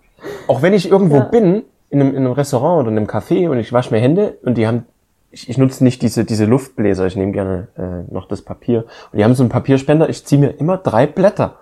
Auch 0.47 0.61
wenn 0.61 0.73
ich 0.73 0.89
irgendwo 0.89 1.17
ja. 1.17 1.23
bin, 1.25 1.63
in 1.89 2.01
einem, 2.01 2.11
in 2.11 2.17
einem 2.17 2.31
Restaurant 2.31 2.81
oder 2.81 2.91
in 2.91 2.97
einem 2.97 3.07
Café 3.07 3.49
und 3.49 3.59
ich 3.59 3.71
wasche 3.71 3.93
mir 3.93 3.99
Hände 3.99 4.37
und 4.43 4.57
die 4.57 4.65
haben, 4.65 4.85
ich, 5.29 5.49
ich 5.49 5.57
nutze 5.57 5.83
nicht 5.83 6.01
diese, 6.01 6.25
diese 6.25 6.45
Luftbläser, 6.45 7.05
ich 7.05 7.15
nehme 7.15 7.31
gerne 7.33 7.67
äh, 7.77 8.11
noch 8.11 8.27
das 8.27 8.41
Papier. 8.41 8.85
Und 9.11 9.19
die 9.19 9.23
haben 9.23 9.35
so 9.35 9.43
einen 9.43 9.51
Papierspender, 9.51 10.09
ich 10.09 10.25
ziehe 10.25 10.41
mir 10.41 10.59
immer 10.59 10.77
drei 10.77 11.05
Blätter. 11.05 11.57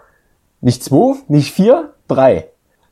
Nicht 0.62 0.84
zwei, 0.84 1.16
nicht 1.28 1.52
vier, 1.52 1.94
drei. 2.08 2.48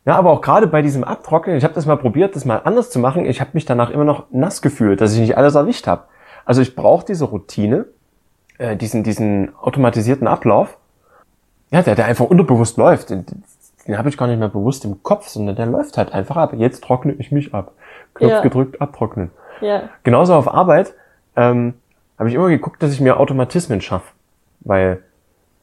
Ja, 0.05 0.15
aber 0.15 0.31
auch 0.31 0.41
gerade 0.41 0.67
bei 0.67 0.81
diesem 0.81 1.03
Abtrocknen, 1.03 1.57
ich 1.57 1.63
habe 1.63 1.73
das 1.73 1.85
mal 1.85 1.97
probiert, 1.97 2.35
das 2.35 2.45
mal 2.45 2.57
anders 2.63 2.89
zu 2.89 2.99
machen. 2.99 3.25
Ich 3.25 3.41
habe 3.41 3.51
mich 3.53 3.65
danach 3.65 3.91
immer 3.91 4.05
noch 4.05 4.25
nass 4.31 4.61
gefühlt, 4.61 5.01
dass 5.01 5.13
ich 5.13 5.19
nicht 5.19 5.37
alles 5.37 5.55
erwischt 5.55 5.87
habe. 5.87 6.03
Also 6.45 6.61
ich 6.61 6.75
brauche 6.75 7.05
diese 7.05 7.25
Routine, 7.25 7.85
äh, 8.57 8.75
diesen, 8.75 9.03
diesen 9.03 9.55
automatisierten 9.55 10.27
Ablauf, 10.27 10.77
ja, 11.71 11.83
der, 11.83 11.95
der 11.95 12.05
einfach 12.05 12.25
unterbewusst 12.25 12.77
läuft. 12.77 13.11
Den, 13.11 13.25
den 13.87 13.97
habe 13.97 14.09
ich 14.09 14.17
gar 14.17 14.27
nicht 14.27 14.39
mehr 14.39 14.49
bewusst 14.49 14.85
im 14.85 15.03
Kopf, 15.03 15.27
sondern 15.27 15.55
der 15.55 15.67
läuft 15.67 15.97
halt 15.97 16.11
einfach 16.11 16.37
ab. 16.37 16.53
Jetzt 16.55 16.83
trockne 16.83 17.13
ich 17.13 17.31
mich 17.31 17.53
ab. 17.53 17.73
Knopf 18.15 18.31
ja. 18.31 18.41
gedrückt, 18.41 18.81
abtrocknen. 18.81 19.31
Ja. 19.61 19.89
Genauso 20.03 20.33
auf 20.33 20.51
Arbeit 20.51 20.93
ähm, 21.35 21.75
habe 22.17 22.29
ich 22.29 22.35
immer 22.35 22.49
geguckt, 22.49 22.81
dass 22.81 22.91
ich 22.91 23.01
mir 23.01 23.19
Automatismen 23.19 23.81
schaffe. 23.81 24.11
Weil 24.61 25.03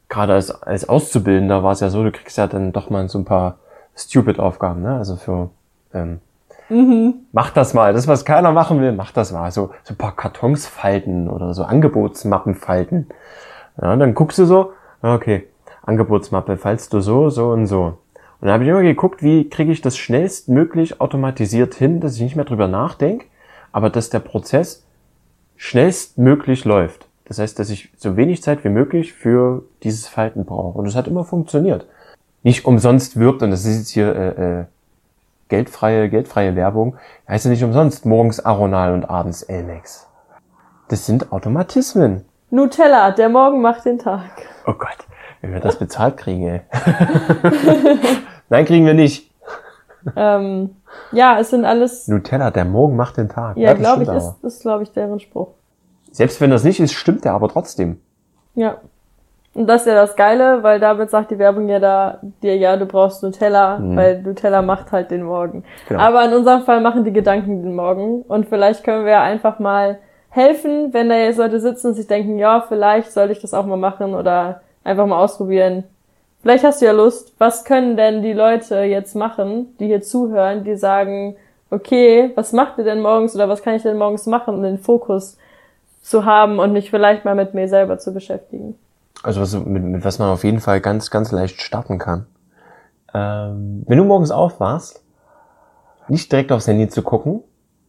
gerade 0.09 0.35
als, 0.35 0.51
als 0.51 0.89
Auszubildender 0.89 1.63
war 1.63 1.73
es 1.73 1.81
ja 1.81 1.91
so, 1.91 2.05
du 2.05 2.13
kriegst 2.13 2.39
ja 2.39 2.47
dann 2.47 2.73
doch 2.73 2.91
mal 2.91 3.09
so 3.09 3.19
ein 3.19 3.25
paar 3.25 3.59
Stupid-Aufgaben, 3.97 4.83
ne? 4.83 4.97
Also 4.97 5.17
für 5.17 5.51
ähm, 5.95 6.21
mhm. 6.69 7.15
mach 7.33 7.51
das 7.51 7.75
mal. 7.75 7.93
Das, 7.93 8.07
was 8.09 8.25
keiner 8.25 8.53
machen 8.53 8.81
will, 8.81 8.93
mach 8.93 9.13
das 9.13 9.33
mal. 9.33 9.51
So, 9.51 9.71
so 9.85 9.95
ein 9.95 9.99
paar 9.99 10.15
Kartons 10.15 10.67
falten 10.67 11.29
oder 11.29 11.55
so 11.55 11.65
Angebotsmappen 11.65 12.55
falten. 12.55 13.09
Ja, 13.81 13.97
dann 13.97 14.15
guckst 14.15 14.39
du 14.39 14.45
so, 14.45 14.73
okay, 15.03 15.47
Angebotsmappe 15.83 16.57
faltst 16.57 16.93
du 16.93 17.01
so, 17.01 17.31
so 17.31 17.51
und 17.51 17.67
so. 17.67 17.99
Und 18.41 18.49
dann 18.49 18.53
habe 18.53 18.65
ich 18.65 18.71
immer 18.71 18.83
geguckt, 18.83 19.23
wie 19.23 19.49
kriege 19.49 19.73
ich 19.73 19.81
das 19.81 19.97
schnellstmöglich 19.97 21.01
automatisiert 21.01 21.75
hin, 21.75 22.01
dass 22.01 22.17
ich 22.17 22.23
nicht 22.23 22.37
mehr 22.37 22.45
drüber 22.45 22.69
nachdenke, 22.69 23.27
aber 23.73 23.89
dass 23.89 24.11
der 24.11 24.21
Prozess 24.21 24.85
schnellstmöglich 25.57 26.65
läuft. 26.65 27.06
Das 27.29 27.39
heißt, 27.39 27.59
dass 27.59 27.71
ich 27.71 27.91
so 27.97 28.17
wenig 28.17 28.43
Zeit 28.43 28.65
wie 28.65 28.69
möglich 28.69 29.13
für 29.13 29.65
dieses 29.83 30.07
Falten 30.07 30.45
brauche. 30.45 30.79
Und 30.79 30.87
es 30.87 30.95
hat 30.95 31.09
immer 31.09 31.25
funktioniert. 31.25 31.87
Nicht 32.43 32.65
umsonst 32.65 33.19
wirbt, 33.19 33.43
und 33.43 33.51
das 33.51 33.65
ist 33.65 33.79
jetzt 33.79 33.91
hier 33.91 34.15
äh, 34.15 34.61
äh, 34.61 34.65
geldfreie, 35.49 36.09
geldfreie 36.09 36.55
Werbung, 36.55 36.97
heißt 37.29 37.45
ja 37.45 37.51
nicht 37.51 37.65
umsonst 37.65 38.07
morgens 38.07 38.45
Aronal 38.45 38.95
und 38.95 39.11
abends 39.11 39.43
Elmex. 39.43 40.07
Das 40.89 41.05
sind 41.05 41.33
Automatismen. 41.33 42.25
Nutella, 42.51 43.11
der 43.11 43.29
Morgen 43.29 43.61
macht 43.61 43.85
den 43.85 43.99
Tag. 43.99 44.31
Oh 44.65 44.75
Gott, 44.75 44.99
wenn 45.41 45.53
wir 45.53 45.59
das 45.59 45.77
bezahlt 45.81 46.17
kriegen, 46.17 46.47
ey. 46.47 46.61
Nein, 48.49 48.65
kriegen 48.65 48.87
wir 48.87 48.95
nicht. 48.95 49.33
Ähm, 50.15 50.77
ja, 51.11 51.41
es 51.41 51.51
sind 51.51 51.65
alles. 51.65 52.07
Nutella, 52.07 52.53
der 52.53 52.65
Morgen 52.65 52.95
macht 52.95 53.17
den 53.17 53.29
Tag. 53.29 53.57
Ja, 53.57 53.71
ja 53.71 53.75
glaube 53.75 54.05
ich, 54.05 54.09
ist, 54.09 54.45
ist 54.45 54.63
glaube 54.63 54.85
ich, 54.85 54.93
deren 54.93 55.19
Spruch. 55.19 55.49
Selbst 56.17 56.41
wenn 56.41 56.49
das 56.49 56.65
nicht 56.65 56.81
ist, 56.81 56.95
stimmt 56.95 57.27
der 57.27 57.35
aber 57.35 57.51
trotzdem. 57.51 58.01
Ja. 58.55 58.79
Und 59.53 59.67
das 59.67 59.83
ist 59.83 59.89
ja 59.89 59.95
das 59.95 60.17
Geile, 60.17 60.63
weil 60.63 60.81
damit 60.81 61.11
sagt 61.11 61.31
die 61.31 61.39
Werbung 61.39 61.69
ja 61.69 61.79
da 61.79 62.21
dir, 62.43 62.57
ja, 62.57 62.79
du 62.79 62.87
brauchst 62.87 63.23
Nutella, 63.23 63.79
mhm. 63.79 63.97
weil 63.97 64.23
Nutella 64.23 64.63
macht 64.63 64.93
halt 64.93 65.11
den 65.11 65.25
Morgen. 65.25 65.65
Genau. 65.87 66.01
Aber 66.01 66.25
in 66.25 66.33
unserem 66.33 66.63
Fall 66.63 66.81
machen 66.81 67.05
die 67.05 67.13
Gedanken 67.13 67.63
den 67.63 67.75
Morgen. 67.75 68.23
Und 68.23 68.49
vielleicht 68.49 68.83
können 68.83 69.05
wir 69.05 69.13
ja 69.13 69.23
einfach 69.23 69.59
mal 69.59 69.99
helfen, 70.31 70.95
wenn 70.95 71.11
da 71.11 71.17
jetzt 71.17 71.37
Leute 71.37 71.61
sitzen 71.61 71.89
und 71.89 71.95
sich 71.95 72.07
denken, 72.07 72.39
ja, 72.39 72.65
vielleicht 72.67 73.13
sollte 73.13 73.33
ich 73.33 73.43
das 73.43 73.53
auch 73.53 73.67
mal 73.67 73.77
machen 73.77 74.15
oder 74.15 74.63
einfach 74.85 75.07
mal 75.07 75.23
ausprobieren. 75.23 75.85
Vielleicht 76.41 76.65
hast 76.65 76.81
du 76.81 76.87
ja 76.87 76.93
Lust. 76.93 77.35
Was 77.37 77.67
können 77.67 77.99
denn 77.99 78.23
die 78.23 78.33
Leute 78.33 78.77
jetzt 78.77 79.15
machen, 79.15 79.77
die 79.81 79.87
hier 79.87 80.01
zuhören, 80.01 80.65
die 80.65 80.77
sagen, 80.77 81.37
okay, 81.71 82.31
was 82.37 82.55
macht 82.55 82.79
ihr 82.79 82.85
denn 82.85 83.03
morgens 83.03 83.35
oder 83.35 83.51
was 83.51 83.63
kann 83.63 83.75
ich 83.75 83.83
denn 83.83 83.99
morgens 83.99 84.25
machen, 84.25 84.55
um 84.55 84.63
den 84.63 84.79
Fokus 84.79 85.37
zu 86.07 86.25
haben 86.25 86.61
und 86.61 86.73
mich 86.73 86.91
vielleicht 86.91 87.25
mal 87.25 87.35
mit 87.35 87.53
mir 87.53 87.69
selber 87.69 87.99
zu 87.99 88.15
beschäftigen. 88.15 88.77
Also 89.25 89.41
was, 89.41 89.55
mit, 89.55 89.83
mit 89.83 90.05
was 90.05 90.21
man 90.21 90.31
auf 90.31 90.45
jeden 90.45 90.61
Fall 90.61 90.81
ganz, 90.81 91.11
ganz 91.11 91.33
leicht 91.33 91.61
starten 91.61 91.99
kann. 91.99 92.27
Ähm, 93.13 93.83
wenn 93.89 93.99
du 93.99 94.05
morgens 94.05 94.31
aufwachst, 94.31 95.03
nicht 96.07 96.31
direkt 96.31 96.53
aufs 96.53 96.69
Handy 96.69 96.89
zu 96.89 97.03
gucken, 97.03 97.43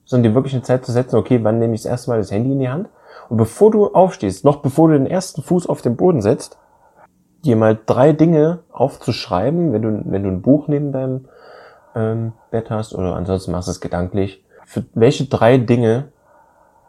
sondern 0.04 0.32
dir 0.32 0.36
wirklich 0.36 0.56
eine 0.56 0.64
Zeit 0.64 0.84
zu 0.84 0.92
setzen, 0.92 1.16
okay, 1.16 1.44
wann 1.44 1.60
nehme 1.60 1.76
ich 1.76 1.84
das 1.84 1.92
erste 1.92 2.10
Mal 2.10 2.18
das 2.18 2.32
Handy 2.32 2.54
in 2.54 2.60
die 2.60 2.70
Hand? 2.70 2.90
Und 3.30 3.38
bevor 3.38 3.70
du 3.70 3.94
aufstehst, 3.94 4.44
noch 4.44 4.64
bevor 4.64 4.88
du 4.88 4.96
den 4.96 5.06
ersten 5.06 5.44
Fuß 5.44 5.68
auf 5.68 5.84
den 5.84 5.96
Boden 5.96 6.22
setzt, 6.22 6.58
dir 7.46 7.56
mal 7.56 7.78
drei 7.86 8.14
Dinge 8.14 8.60
aufzuschreiben, 8.72 9.74
wenn 9.74 9.82
du, 9.84 10.02
wenn 10.06 10.24
du 10.24 10.30
ein 10.30 10.42
Buch 10.42 10.68
neben 10.68 10.92
deinem 10.92 11.26
ähm, 11.94 12.34
Bett 12.50 12.72
hast 12.72 12.96
oder 12.96 13.16
ansonsten 13.16 13.52
machst 13.52 13.68
du 13.68 13.74
es 13.74 13.82
gedanklich. 13.82 14.44
Für 14.66 14.86
welche 14.96 15.26
drei 15.26 15.60
Dinge 15.60 16.06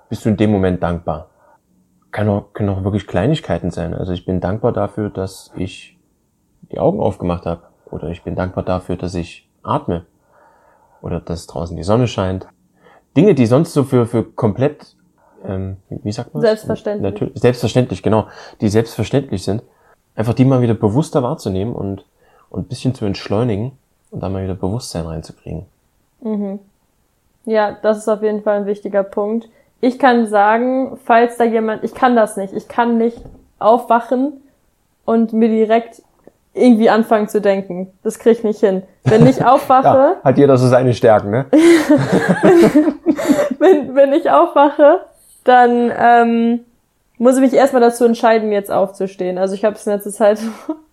bist 0.08 0.24
du 0.24 0.30
in 0.30 0.36
dem 0.36 0.50
Moment 0.50 0.82
dankbar? 0.82 1.28
Kann 2.10 2.28
auch, 2.28 2.52
können 2.52 2.70
auch 2.70 2.84
wirklich 2.84 3.06
Kleinigkeiten 3.06 3.70
sein. 3.70 3.94
Also 3.94 4.12
ich 4.12 4.24
bin 4.24 4.40
dankbar 4.40 4.72
dafür, 4.72 5.10
dass 5.10 5.52
ich 5.56 5.98
die 6.72 6.78
Augen 6.78 7.00
aufgemacht 7.00 7.46
habe. 7.46 7.62
Oder 7.90 8.08
ich 8.08 8.22
bin 8.22 8.34
dankbar 8.34 8.64
dafür, 8.64 8.96
dass 8.96 9.14
ich 9.14 9.48
atme. 9.62 10.06
Oder 11.02 11.20
dass 11.20 11.46
draußen 11.46 11.76
die 11.76 11.82
Sonne 11.82 12.06
scheint. 12.06 12.46
Dinge, 13.16 13.34
die 13.34 13.46
sonst 13.46 13.72
so 13.72 13.84
für, 13.84 14.06
für 14.06 14.24
komplett, 14.24 14.96
ähm, 15.44 15.76
wie 15.88 16.12
sagt 16.12 16.34
man? 16.34 16.40
Selbstverständlich. 16.40 17.12
Natürlich, 17.12 17.40
selbstverständlich, 17.40 18.02
genau. 18.02 18.26
Die 18.60 18.68
selbstverständlich 18.68 19.44
sind. 19.44 19.62
Einfach 20.14 20.34
die 20.34 20.44
mal 20.44 20.60
wieder 20.60 20.74
bewusster 20.74 21.22
wahrzunehmen 21.22 21.74
und, 21.74 22.04
und 22.50 22.64
ein 22.64 22.68
bisschen 22.68 22.94
zu 22.94 23.04
entschleunigen 23.04 23.72
und 24.10 24.22
dann 24.22 24.32
mal 24.32 24.42
wieder 24.42 24.54
Bewusstsein 24.54 25.06
reinzukriegen. 25.06 25.66
Mhm. 26.20 26.58
Ja, 27.44 27.72
das 27.82 27.98
ist 27.98 28.08
auf 28.08 28.22
jeden 28.22 28.42
Fall 28.42 28.58
ein 28.58 28.66
wichtiger 28.66 29.02
Punkt. 29.02 29.48
Ich 29.80 29.98
kann 29.98 30.26
sagen, 30.26 30.98
falls 31.04 31.36
da 31.36 31.44
jemand, 31.44 31.84
ich 31.84 31.94
kann 31.94 32.16
das 32.16 32.36
nicht, 32.36 32.52
ich 32.52 32.68
kann 32.68 32.98
nicht 32.98 33.18
aufwachen 33.58 34.42
und 35.04 35.32
mir 35.32 35.48
direkt 35.48 36.02
irgendwie 36.52 36.90
anfangen 36.90 37.28
zu 37.28 37.40
denken. 37.40 37.92
Das 38.02 38.18
krieg 38.18 38.38
ich 38.38 38.44
nicht 38.44 38.60
hin. 38.60 38.82
Wenn 39.04 39.26
ich 39.26 39.44
aufwache. 39.46 40.16
ja, 40.16 40.16
hat 40.24 40.38
jeder 40.38 40.58
so 40.58 40.66
seine 40.66 40.94
Stärken, 40.94 41.30
ne? 41.30 41.46
wenn, 43.58 43.94
wenn 43.94 44.12
ich 44.12 44.30
aufwache, 44.30 45.00
dann 45.44 45.92
ähm, 45.96 46.60
muss 47.18 47.36
ich 47.36 47.40
mich 47.40 47.54
erstmal 47.54 47.82
dazu 47.82 48.04
entscheiden, 48.04 48.52
jetzt 48.52 48.70
aufzustehen. 48.70 49.38
Also 49.38 49.54
ich 49.54 49.64
habe 49.64 49.76
es 49.76 49.86
in 49.86 49.92
letzter 49.92 50.10
Zeit, 50.10 50.40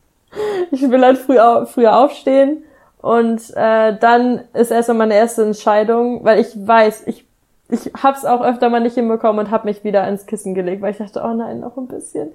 ich 0.71 0.89
will 0.89 1.03
halt 1.03 1.17
früh, 1.17 1.37
früher 1.65 1.97
aufstehen 1.97 2.63
und 3.01 3.41
äh, 3.55 3.97
dann 3.99 4.41
ist 4.53 4.71
erstmal 4.71 4.97
meine 4.97 5.15
erste 5.15 5.43
Entscheidung, 5.43 6.23
weil 6.23 6.39
ich 6.39 6.47
weiß, 6.55 7.03
ich 7.07 7.24
ich 7.69 7.91
hab's 8.01 8.25
auch 8.25 8.41
öfter 8.41 8.69
mal 8.69 8.79
nicht 8.79 8.95
hinbekommen 8.95 9.45
und 9.45 9.51
hab 9.51 9.65
mich 9.65 9.83
wieder 9.83 10.07
ins 10.07 10.25
Kissen 10.25 10.53
gelegt, 10.53 10.81
weil 10.81 10.91
ich 10.91 10.97
dachte, 10.97 11.21
oh 11.23 11.33
nein, 11.33 11.59
noch 11.59 11.77
ein 11.77 11.87
bisschen, 11.87 12.31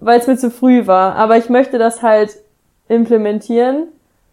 weil 0.00 0.18
es 0.18 0.26
mir 0.26 0.36
zu 0.36 0.50
früh 0.50 0.86
war. 0.86 1.14
Aber 1.16 1.36
ich 1.36 1.48
möchte 1.50 1.78
das 1.78 2.02
halt 2.02 2.36
implementieren 2.88 3.88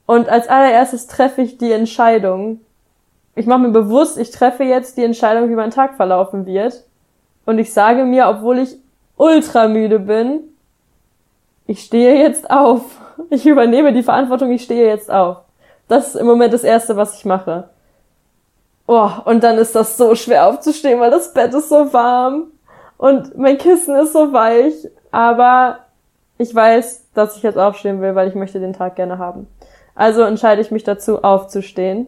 und 0.06 0.30
als 0.30 0.48
allererstes 0.48 1.08
treffe 1.08 1.42
ich 1.42 1.58
die 1.58 1.72
Entscheidung. 1.72 2.62
Ich 3.36 3.48
mache 3.48 3.60
mir 3.60 3.72
bewusst, 3.72 4.18
ich 4.18 4.32
treffe 4.32 4.64
jetzt 4.64 4.98
die 4.98 5.04
Entscheidung, 5.04 5.50
wie 5.50 5.56
mein 5.56 5.72
Tag 5.72 5.96
verlaufen 5.96 6.46
wird. 6.46 6.84
Und 7.46 7.58
ich 7.58 7.74
sage 7.74 8.06
mir, 8.06 8.28
obwohl 8.28 8.60
ich 8.60 8.78
ultra 9.18 9.68
müde 9.68 10.00
bin, 10.00 10.42
ich 11.66 11.84
stehe 11.84 12.16
jetzt 12.16 12.50
auf. 12.50 13.00
Ich 13.30 13.46
übernehme 13.46 13.94
die 13.94 14.04
Verantwortung, 14.04 14.52
ich 14.52 14.64
stehe 14.64 14.88
jetzt 14.88 15.12
auf. 15.12 15.38
Das 15.88 16.10
ist 16.10 16.16
im 16.16 16.26
Moment 16.26 16.54
das 16.54 16.64
Erste, 16.64 16.98
was 16.98 17.18
ich 17.18 17.26
mache. 17.26 17.70
Oh, 18.86 19.10
und 19.26 19.44
dann 19.44 19.58
ist 19.58 19.76
das 19.76 19.98
so 19.98 20.14
schwer 20.16 20.48
aufzustehen, 20.48 21.00
weil 21.00 21.12
das 21.12 21.34
Bett 21.34 21.54
ist 21.54 21.70
so 21.70 21.94
warm 21.94 22.52
und 22.98 23.38
mein 23.38 23.58
Kissen 23.58 23.96
ist 23.96 24.14
so 24.14 24.34
weich. 24.34 24.74
Aber 25.12 25.80
ich 26.38 26.54
weiß, 26.54 27.12
dass 27.14 27.38
ich 27.38 27.44
jetzt 27.44 27.58
aufstehen 27.58 28.02
will, 28.02 28.16
weil 28.16 28.28
ich 28.28 28.36
möchte 28.36 28.60
den 28.60 28.74
Tag 28.74 28.96
gerne 28.96 29.18
haben. 29.18 29.48
Also 29.96 30.24
entscheide 30.24 30.62
ich 30.62 30.72
mich 30.72 30.84
dazu, 30.84 31.24
aufzustehen. 31.24 32.08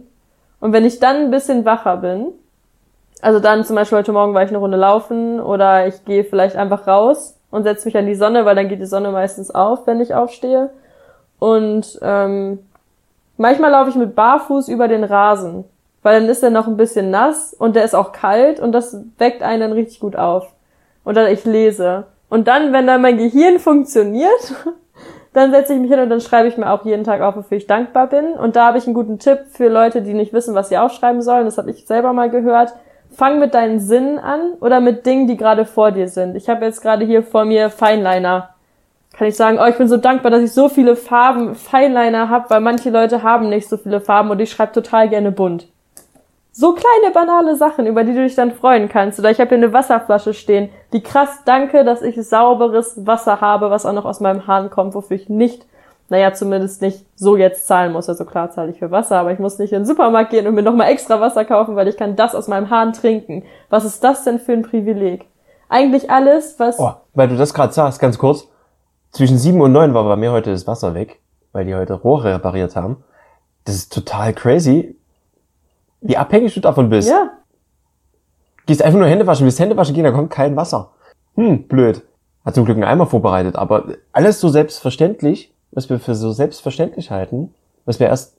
Und 0.60 0.74
wenn 0.74 0.86
ich 0.86 1.00
dann 1.00 1.18
ein 1.18 1.32
bisschen 1.32 1.66
wacher 1.66 1.98
bin, 1.98 2.28
also 3.22 3.40
dann 3.40 3.64
zum 3.64 3.76
Beispiel 3.76 4.00
heute 4.00 4.12
Morgen 4.12 4.34
war 4.34 4.44
ich 4.44 4.50
eine 4.50 4.58
Runde 4.58 4.78
laufen 4.78 5.40
oder 5.40 5.88
ich 5.88 6.04
gehe 6.06 6.24
vielleicht 6.24 6.56
einfach 6.56 6.88
raus 6.88 7.38
und 7.52 7.64
setze 7.64 7.88
mich 7.88 7.98
an 7.98 8.06
die 8.06 8.16
Sonne, 8.16 8.46
weil 8.46 8.56
dann 8.56 8.68
geht 8.68 8.82
die 8.82 8.86
Sonne 8.86 9.12
meistens 9.12 9.52
auf, 9.52 9.88
wenn 9.88 10.02
ich 10.02 10.14
aufstehe. 10.14 10.72
Und 11.40 12.00
ähm, 12.02 12.60
Manchmal 13.38 13.72
laufe 13.72 13.90
ich 13.90 13.96
mit 13.96 14.16
Barfuß 14.16 14.70
über 14.70 14.88
den 14.88 15.04
Rasen, 15.04 15.66
weil 16.06 16.20
dann 16.20 16.30
ist 16.30 16.44
er 16.44 16.52
noch 16.52 16.68
ein 16.68 16.78
bisschen 16.78 17.10
nass 17.10 17.52
und 17.52 17.76
der 17.76 17.84
ist 17.84 17.96
auch 17.96 18.12
kalt 18.12 18.60
und 18.60 18.74
das 18.74 18.96
weckt 19.18 19.42
einen 19.42 19.62
dann 19.62 19.72
richtig 19.72 20.00
gut 20.00 20.16
auf. 20.16 20.54
Und 21.04 21.18
dann 21.18 21.32
ich 21.32 21.46
lese. 21.46 22.04
Und 22.30 22.48
dann, 22.48 22.74
wenn 22.74 22.86
dann 22.86 23.02
mein 23.02 23.18
Gehirn 23.18 23.58
funktioniert, 23.58 24.54
dann 25.34 25.50
setze 25.50 25.74
ich 25.74 25.80
mich 25.80 25.90
hin 25.90 26.00
und 26.00 26.12
dann 26.12 26.22
schreibe 26.22 26.48
ich 26.48 26.58
mir 26.58 26.70
auch 26.70 26.86
jeden 26.86 27.06
Tag 27.06 27.22
auf, 27.22 27.36
wofür 27.36 27.58
ich 27.58 27.66
dankbar 27.66 28.06
bin. 28.06 28.34
Und 28.34 28.56
da 28.56 28.68
habe 28.68 28.78
ich 28.78 28.86
einen 28.86 28.94
guten 28.94 29.18
Tipp 29.18 29.46
für 29.50 29.68
Leute, 29.68 30.04
die 30.04 30.14
nicht 30.14 30.32
wissen, 30.32 30.54
was 30.54 30.70
sie 30.70 30.78
aufschreiben 30.78 31.24
sollen. 31.24 31.46
Das 31.46 31.58
habe 31.58 31.72
ich 31.72 31.88
selber 31.88 32.14
mal 32.14 32.30
gehört. 32.30 32.76
Fang 33.10 33.40
mit 33.40 33.56
deinen 33.56 33.80
Sinnen 33.80 34.20
an 34.20 34.54
oder 34.62 34.82
mit 34.82 35.08
Dingen, 35.08 35.26
die 35.26 35.38
gerade 35.38 35.66
vor 35.66 35.92
dir 35.92 36.08
sind. 36.08 36.36
Ich 36.36 36.50
habe 36.50 36.66
jetzt 36.66 36.84
gerade 36.84 37.04
hier 37.04 37.24
vor 37.24 37.46
mir 37.46 37.72
Feinliner 37.72 38.50
kann 39.18 39.28
ich 39.28 39.36
sagen, 39.36 39.58
oh, 39.62 39.66
ich 39.66 39.78
bin 39.78 39.88
so 39.88 39.96
dankbar, 39.96 40.30
dass 40.30 40.44
ich 40.44 40.52
so 40.52 40.68
viele 40.68 40.98
Farben, 40.98 41.56
Fineliner 41.56 42.30
habe, 42.30 42.50
weil 42.50 42.60
manche 42.60 42.90
Leute 42.90 43.24
haben 43.24 43.48
nicht 43.48 43.70
so 43.70 43.78
viele 43.78 44.02
Farben 44.02 44.30
und 44.30 44.42
ich 44.42 44.52
schreibe 44.52 44.74
total 44.74 45.08
gerne 45.08 45.32
bunt. 45.32 45.70
So 46.58 46.72
kleine 46.72 47.14
banale 47.14 47.58
Sachen, 47.58 47.86
über 47.86 48.06
die 48.06 48.14
du 48.14 48.24
dich 48.24 48.36
dann 48.36 48.54
freuen 48.54 48.88
kannst. 48.88 49.20
Oder 49.20 49.30
ich 49.30 49.42
habe 49.42 49.50
hier 49.50 49.58
eine 49.58 49.74
Wasserflasche 49.74 50.34
stehen, 50.34 50.70
die 50.94 51.04
krass 51.04 51.40
danke, 51.44 51.84
dass 51.84 52.02
ich 52.02 52.16
sauberes 52.26 53.06
Wasser 53.06 53.42
habe, 53.42 53.72
was 53.72 53.86
auch 53.86 53.92
noch 53.92 54.06
aus 54.06 54.22
meinem 54.22 54.48
Hahn 54.48 54.70
kommt, 54.70 54.96
wofür 54.96 55.18
ich 55.18 55.28
nicht, 55.28 55.66
naja, 56.08 56.32
zumindest 56.32 56.82
nicht 56.82 57.06
so 57.16 57.36
jetzt 57.36 57.68
zahlen 57.68 57.92
muss. 57.92 58.08
Also 58.08 58.24
klar 58.24 58.52
zahle 58.52 58.72
ich 58.72 58.80
für 58.80 58.90
Wasser, 58.90 59.18
aber 59.18 59.34
ich 59.34 59.40
muss 59.40 59.60
nicht 59.60 59.74
in 59.74 59.80
den 59.80 59.86
Supermarkt 59.86 60.30
gehen 60.30 60.48
und 60.48 60.56
mir 60.56 60.64
nochmal 60.64 60.90
extra 60.92 61.20
Wasser 61.20 61.44
kaufen, 61.44 61.76
weil 61.76 61.90
ich 61.90 61.98
kann 61.98 62.16
das 62.16 62.34
aus 62.34 62.48
meinem 62.48 62.70
Hahn 62.70 62.94
trinken. 62.94 63.44
Was 63.70 63.84
ist 63.84 64.02
das 64.02 64.24
denn 64.24 64.40
für 64.40 64.54
ein 64.54 64.62
Privileg? 64.62 65.26
Eigentlich 65.68 66.10
alles, 66.10 66.58
was... 66.58 66.80
Oh, 66.80 66.94
weil 67.16 67.28
du 67.28 67.36
das 67.36 67.54
gerade 67.54 67.74
sagst, 67.74 68.00
ganz 68.00 68.18
kurz 68.18 68.48
zwischen 69.12 69.38
sieben 69.38 69.60
und 69.60 69.74
neun 69.74 69.94
war 69.94 70.06
bei 70.06 70.16
mir 70.16 70.32
heute 70.32 70.52
das 70.52 70.68
Wasser 70.68 70.94
weg, 70.94 71.20
weil 71.52 71.66
die 71.66 71.76
heute 71.76 71.96
Rohre 71.96 72.36
repariert 72.36 72.78
haben. 72.78 73.04
Das 73.66 73.76
ist 73.76 73.92
total 73.92 74.34
crazy, 74.34 74.96
wie 76.02 76.18
abhängig 76.18 76.54
du 76.54 76.60
davon 76.60 76.90
bist. 76.90 77.10
Ja. 77.10 77.32
Gehst 78.66 78.82
einfach 78.82 79.00
nur 79.00 79.08
Hände 79.08 79.28
waschen, 79.28 79.46
willst 79.46 79.60
Hände 79.60 79.78
waschen 79.78 79.94
gehen, 79.94 80.04
da 80.04 80.12
kommt 80.12 80.32
kein 80.32 80.56
Wasser. 80.56 80.92
Hm, 81.36 81.64
blöd. 81.64 82.02
Hat 82.46 82.56
zum 82.56 82.66
Glück 82.66 82.78
einen 82.78 82.84
Eimer 82.84 83.08
vorbereitet, 83.08 83.56
aber 83.56 83.86
alles 84.12 84.40
so 84.40 84.50
selbstverständlich, 84.50 85.54
was 85.72 85.90
wir 85.90 86.00
für 86.00 86.16
so 86.16 86.32
selbstverständlich 86.32 87.12
halten, 87.12 87.54
was 87.86 88.00
wir 88.00 88.08
erst 88.08 88.38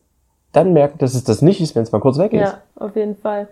dann 0.52 0.72
merken, 0.72 0.98
dass 0.98 1.14
es 1.14 1.24
das 1.24 1.42
nicht 1.42 1.60
ist, 1.60 1.74
wenn 1.74 1.82
es 1.82 1.92
mal 1.92 2.00
kurz 2.00 2.18
weg 2.18 2.32
ist. 2.32 2.40
Ja, 2.40 2.62
auf 2.76 2.96
jeden 2.96 3.16
Fall. 3.16 3.48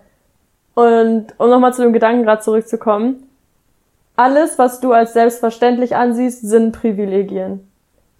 Und 0.75 1.27
um 1.39 1.51
nochmal 1.51 1.75
zu 1.75 1.83
dem 1.83 1.93
Gedanken 1.93 2.25
gerade 2.25 2.43
zurückzukommen, 2.43 3.29
alles, 4.17 4.59
was 4.59 4.81
du 4.81 4.93
als 4.93 5.13
selbstverständlich 5.13 5.97
ansiehst, 5.97 6.43
sind 6.49 6.73
Privilegien. 6.73 7.69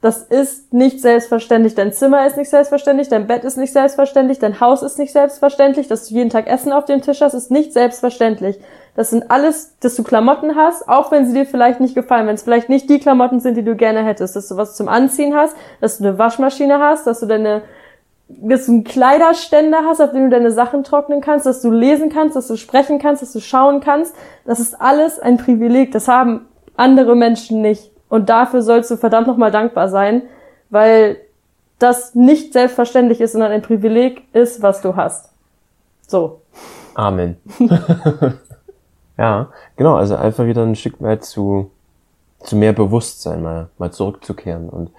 Das 0.05 0.19
ist 0.19 0.75
nicht 0.75 1.01
selbstverständlich. 1.01 1.77
Dein 1.77 1.95
Zimmer 1.95 2.27
ist 2.27 2.37
nicht 2.37 2.51
selbstverständlich, 2.51 3.09
dein 3.09 3.27
Bett 3.27 3.43
ist 3.43 3.57
nicht 3.57 3.73
selbstverständlich, 3.73 4.39
dein 4.39 4.61
Haus 4.61 4.83
ist 4.83 4.99
nicht 4.99 5.13
selbstverständlich, 5.13 5.89
dass 5.89 6.07
du 6.07 6.15
jeden 6.15 6.29
Tag 6.29 6.47
Essen 6.47 6.73
auf 6.73 6.85
dem 6.85 7.01
Tisch 7.01 7.23
hast, 7.23 7.33
ist 7.33 7.51
nicht 7.51 7.73
selbstverständlich. 7.73 8.61
Das 8.97 9.09
sind 9.09 9.31
alles, 9.31 9.79
dass 9.81 9.95
du 9.97 10.03
Klamotten 10.03 10.57
hast, 10.57 10.87
auch 10.91 11.11
wenn 11.11 11.25
sie 11.25 11.33
dir 11.33 11.47
vielleicht 11.47 11.81
nicht 11.81 11.95
gefallen, 11.95 12.27
wenn 12.27 12.35
es 12.35 12.43
vielleicht 12.43 12.69
nicht 12.69 12.91
die 12.91 12.99
Klamotten 12.99 13.41
sind, 13.41 13.57
die 13.57 13.65
du 13.65 13.77
gerne 13.77 14.05
hättest, 14.05 14.37
dass 14.37 14.47
du 14.47 14.59
was 14.59 14.77
zum 14.77 14.89
Anziehen 14.89 15.35
hast, 15.35 15.57
dass 15.81 15.97
du 15.97 16.05
eine 16.05 16.19
Waschmaschine 16.19 16.81
hast, 16.81 17.07
dass 17.07 17.21
du 17.21 17.27
deine 17.27 17.63
dass 18.29 18.67
du 18.67 18.73
einen 18.73 18.85
Kleiderständer 18.85 19.85
hast, 19.87 20.03
auf 20.03 20.11
dem 20.11 20.25
du 20.25 20.37
deine 20.37 20.51
Sachen 20.51 20.85
trocknen 20.85 21.23
kannst, 21.23 21.47
dass 21.47 21.63
du 21.63 21.71
lesen 21.71 22.11
kannst, 22.11 22.37
dass 22.37 22.49
du 22.49 22.57
sprechen 22.57 22.99
kannst, 22.99 23.23
dass 23.23 23.33
du 23.33 23.41
schauen 23.41 23.81
kannst. 23.81 24.15
Das 24.45 24.61
ist 24.61 24.79
alles 24.79 25.19
ein 25.19 25.39
Privileg. 25.39 25.93
Das 25.93 26.09
haben 26.09 26.47
andere 26.77 27.17
Menschen 27.17 27.63
nicht. 27.63 27.94
Und 28.15 28.29
dafür 28.29 28.63
sollst 28.63 28.93
du 28.93 28.97
verdammt 28.97 29.27
nochmal 29.27 29.51
dankbar 29.51 29.89
sein, 29.89 30.23
weil 30.71 31.17
das 31.81 32.15
nicht 32.15 32.53
selbstverständlich 32.53 33.21
ist, 33.21 33.33
sondern 33.33 33.51
ein 33.51 33.61
Privileg 33.61 34.23
ist, 34.33 34.63
was 34.63 34.83
du 34.83 34.95
hast. 34.95 35.33
So. 36.07 36.41
Amen. 36.95 37.39
ja, 39.19 39.49
genau, 39.75 39.97
also 39.97 40.15
einfach 40.15 40.47
wieder 40.47 40.63
ein 40.63 40.77
Stück 40.77 41.03
weit 41.03 41.25
zu, 41.25 41.73
zu 42.39 42.55
mehr 42.55 42.73
Bewusstsein 42.73 43.43
mal, 43.43 43.69
mal 43.79 43.91
zurückzukehren 43.91 44.69
und 44.69 44.93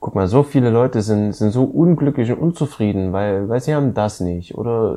guck 0.00 0.16
mal, 0.16 0.26
so 0.26 0.42
viele 0.42 0.70
Leute 0.70 1.00
sind, 1.00 1.34
sind 1.34 1.52
so 1.52 1.62
unglücklich 1.62 2.32
und 2.32 2.38
unzufrieden, 2.40 3.12
weil, 3.12 3.48
weil 3.48 3.60
sie 3.60 3.72
haben 3.72 3.94
das 3.94 4.18
nicht 4.18 4.58
oder 4.58 4.96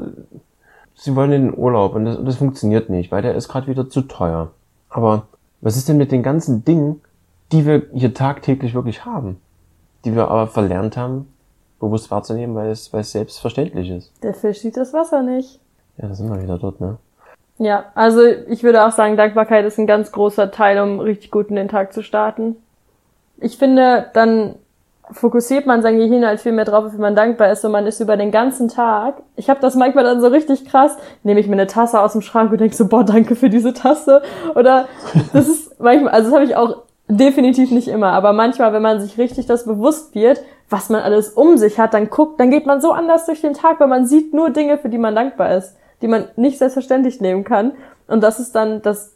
sie 0.95 1.15
wollen 1.15 1.31
in 1.31 1.45
den 1.51 1.57
Urlaub 1.59 1.93
und 1.93 2.05
das, 2.05 2.17
und 2.17 2.25
das 2.25 2.37
funktioniert 2.37 2.89
nicht, 2.89 3.11
weil 3.11 3.21
der 3.21 3.35
ist 3.35 3.49
gerade 3.49 3.67
wieder 3.67 3.87
zu 3.87 4.01
teuer. 4.01 4.49
Aber 4.89 5.27
was 5.61 5.77
ist 5.77 5.87
denn 5.87 5.97
mit 5.97 6.11
den 6.11 6.23
ganzen 6.23 6.65
Dingen, 6.65 7.01
die 7.51 7.65
wir 7.65 7.83
hier 7.93 8.13
tagtäglich 8.13 8.73
wirklich 8.73 9.05
haben, 9.05 9.39
die 10.03 10.15
wir 10.15 10.29
aber 10.29 10.47
verlernt 10.47 10.97
haben 10.97 11.27
bewusst 11.79 12.11
wahrzunehmen, 12.11 12.55
weil 12.55 12.69
es, 12.71 12.91
weil 12.93 13.01
es 13.01 13.11
selbstverständlich 13.11 13.89
ist. 13.89 14.11
Der 14.23 14.33
Fisch 14.33 14.59
sieht 14.59 14.77
das 14.77 14.93
Wasser 14.93 15.21
nicht. 15.21 15.59
Ja, 15.97 16.07
da 16.07 16.15
sind 16.15 16.29
wir 16.29 16.41
wieder 16.41 16.57
dort, 16.57 16.81
ne? 16.81 16.97
Ja, 17.57 17.85
also 17.95 18.21
ich 18.21 18.63
würde 18.63 18.85
auch 18.85 18.91
sagen, 18.91 19.15
Dankbarkeit 19.15 19.65
ist 19.65 19.79
ein 19.79 19.87
ganz 19.87 20.11
großer 20.11 20.51
Teil, 20.51 20.79
um 20.79 20.99
richtig 20.99 21.31
gut 21.31 21.49
in 21.49 21.55
den 21.55 21.69
Tag 21.69 21.93
zu 21.93 22.03
starten. 22.03 22.57
Ich 23.37 23.57
finde, 23.57 24.07
dann 24.13 24.55
fokussiert 25.11 25.65
man 25.65 25.81
sein 25.81 25.97
Gehirn 25.97 26.25
halt 26.25 26.41
viel 26.41 26.51
mehr 26.51 26.65
drauf, 26.65 26.85
wenn 26.91 26.99
man 26.99 27.15
dankbar 27.15 27.51
ist 27.51 27.63
und 27.63 27.71
man 27.71 27.85
ist 27.85 27.99
über 27.99 28.17
den 28.17 28.31
ganzen 28.31 28.67
Tag. 28.67 29.21
Ich 29.35 29.49
habe 29.49 29.59
das 29.61 29.75
manchmal 29.75 30.03
dann 30.03 30.19
so 30.19 30.27
richtig 30.27 30.65
krass, 30.65 30.97
nehme 31.23 31.39
ich 31.39 31.47
mir 31.47 31.53
eine 31.53 31.67
Tasse 31.67 32.01
aus 32.01 32.13
dem 32.13 32.21
Schrank 32.21 32.51
und 32.51 32.59
denke 32.59 32.75
so, 32.75 32.87
boah, 32.87 33.03
danke 33.03 33.35
für 33.35 33.49
diese 33.49 33.73
Tasse. 33.73 34.21
Oder 34.55 34.87
das 35.31 35.47
ist 35.47 35.79
manchmal, 35.79 36.13
also 36.13 36.29
das 36.29 36.35
habe 36.35 36.45
ich 36.45 36.55
auch 36.57 36.84
definitiv 37.07 37.71
nicht 37.71 37.87
immer, 37.87 38.11
aber 38.11 38.33
manchmal, 38.33 38.73
wenn 38.73 38.81
man 38.81 38.99
sich 38.99 39.17
richtig 39.17 39.45
das 39.45 39.65
bewusst 39.65 40.15
wird, 40.15 40.41
was 40.69 40.89
man 40.89 41.01
alles 41.01 41.29
um 41.29 41.57
sich 41.57 41.79
hat, 41.79 41.93
dann 41.93 42.09
guckt, 42.09 42.39
dann 42.39 42.49
geht 42.49 42.65
man 42.65 42.81
so 42.81 42.91
anders 42.91 43.25
durch 43.25 43.41
den 43.41 43.53
Tag, 43.53 43.79
weil 43.79 43.87
man 43.87 44.07
sieht 44.07 44.33
nur 44.33 44.49
Dinge, 44.49 44.77
für 44.77 44.89
die 44.89 44.97
man 44.97 45.15
dankbar 45.15 45.55
ist, 45.55 45.75
die 46.01 46.07
man 46.07 46.25
nicht 46.35 46.57
selbstverständlich 46.57 47.21
nehmen 47.21 47.43
kann. 47.43 47.73
Und 48.07 48.21
das 48.23 48.39
ist 48.39 48.55
dann, 48.55 48.81
das 48.81 49.13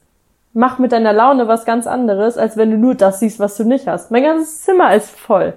macht 0.53 0.79
mit 0.79 0.91
deiner 0.91 1.13
Laune 1.13 1.47
was 1.47 1.65
ganz 1.65 1.87
anderes, 1.87 2.37
als 2.37 2.57
wenn 2.57 2.71
du 2.71 2.77
nur 2.77 2.95
das 2.95 3.19
siehst, 3.19 3.39
was 3.39 3.57
du 3.57 3.63
nicht 3.63 3.87
hast. 3.87 4.11
Mein 4.11 4.23
ganzes 4.23 4.63
Zimmer 4.63 4.93
ist 4.93 5.09
voll. 5.09 5.53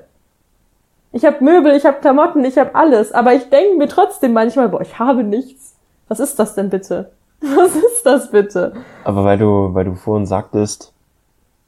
Ich 1.13 1.27
habe 1.27 1.45
Möbel, 1.45 1.73
ich 1.77 1.85
habe 1.85 2.01
Klamotten, 2.01 2.45
ich 2.45 2.57
habe 2.57 2.75
alles, 2.75 3.13
aber 3.13 3.35
ich 3.35 3.51
denke 3.51 3.77
mir 3.77 3.89
trotzdem 3.89 4.33
manchmal, 4.33 4.71
boah, 4.71 4.81
ich 4.81 4.99
habe 4.99 5.23
nichts. 5.23 5.77
Was 6.09 6.21
ist 6.21 6.39
das 6.39 6.55
denn 6.55 6.71
bitte? 6.71 7.11
Was 7.41 7.77
ist 7.77 8.05
das 8.05 8.31
bitte? 8.31 8.73
Aber 9.05 9.25
weil 9.25 9.37
du, 9.37 9.75
weil 9.75 9.85
du 9.85 9.95
vorhin 9.95 10.27
sagtest, 10.27 10.93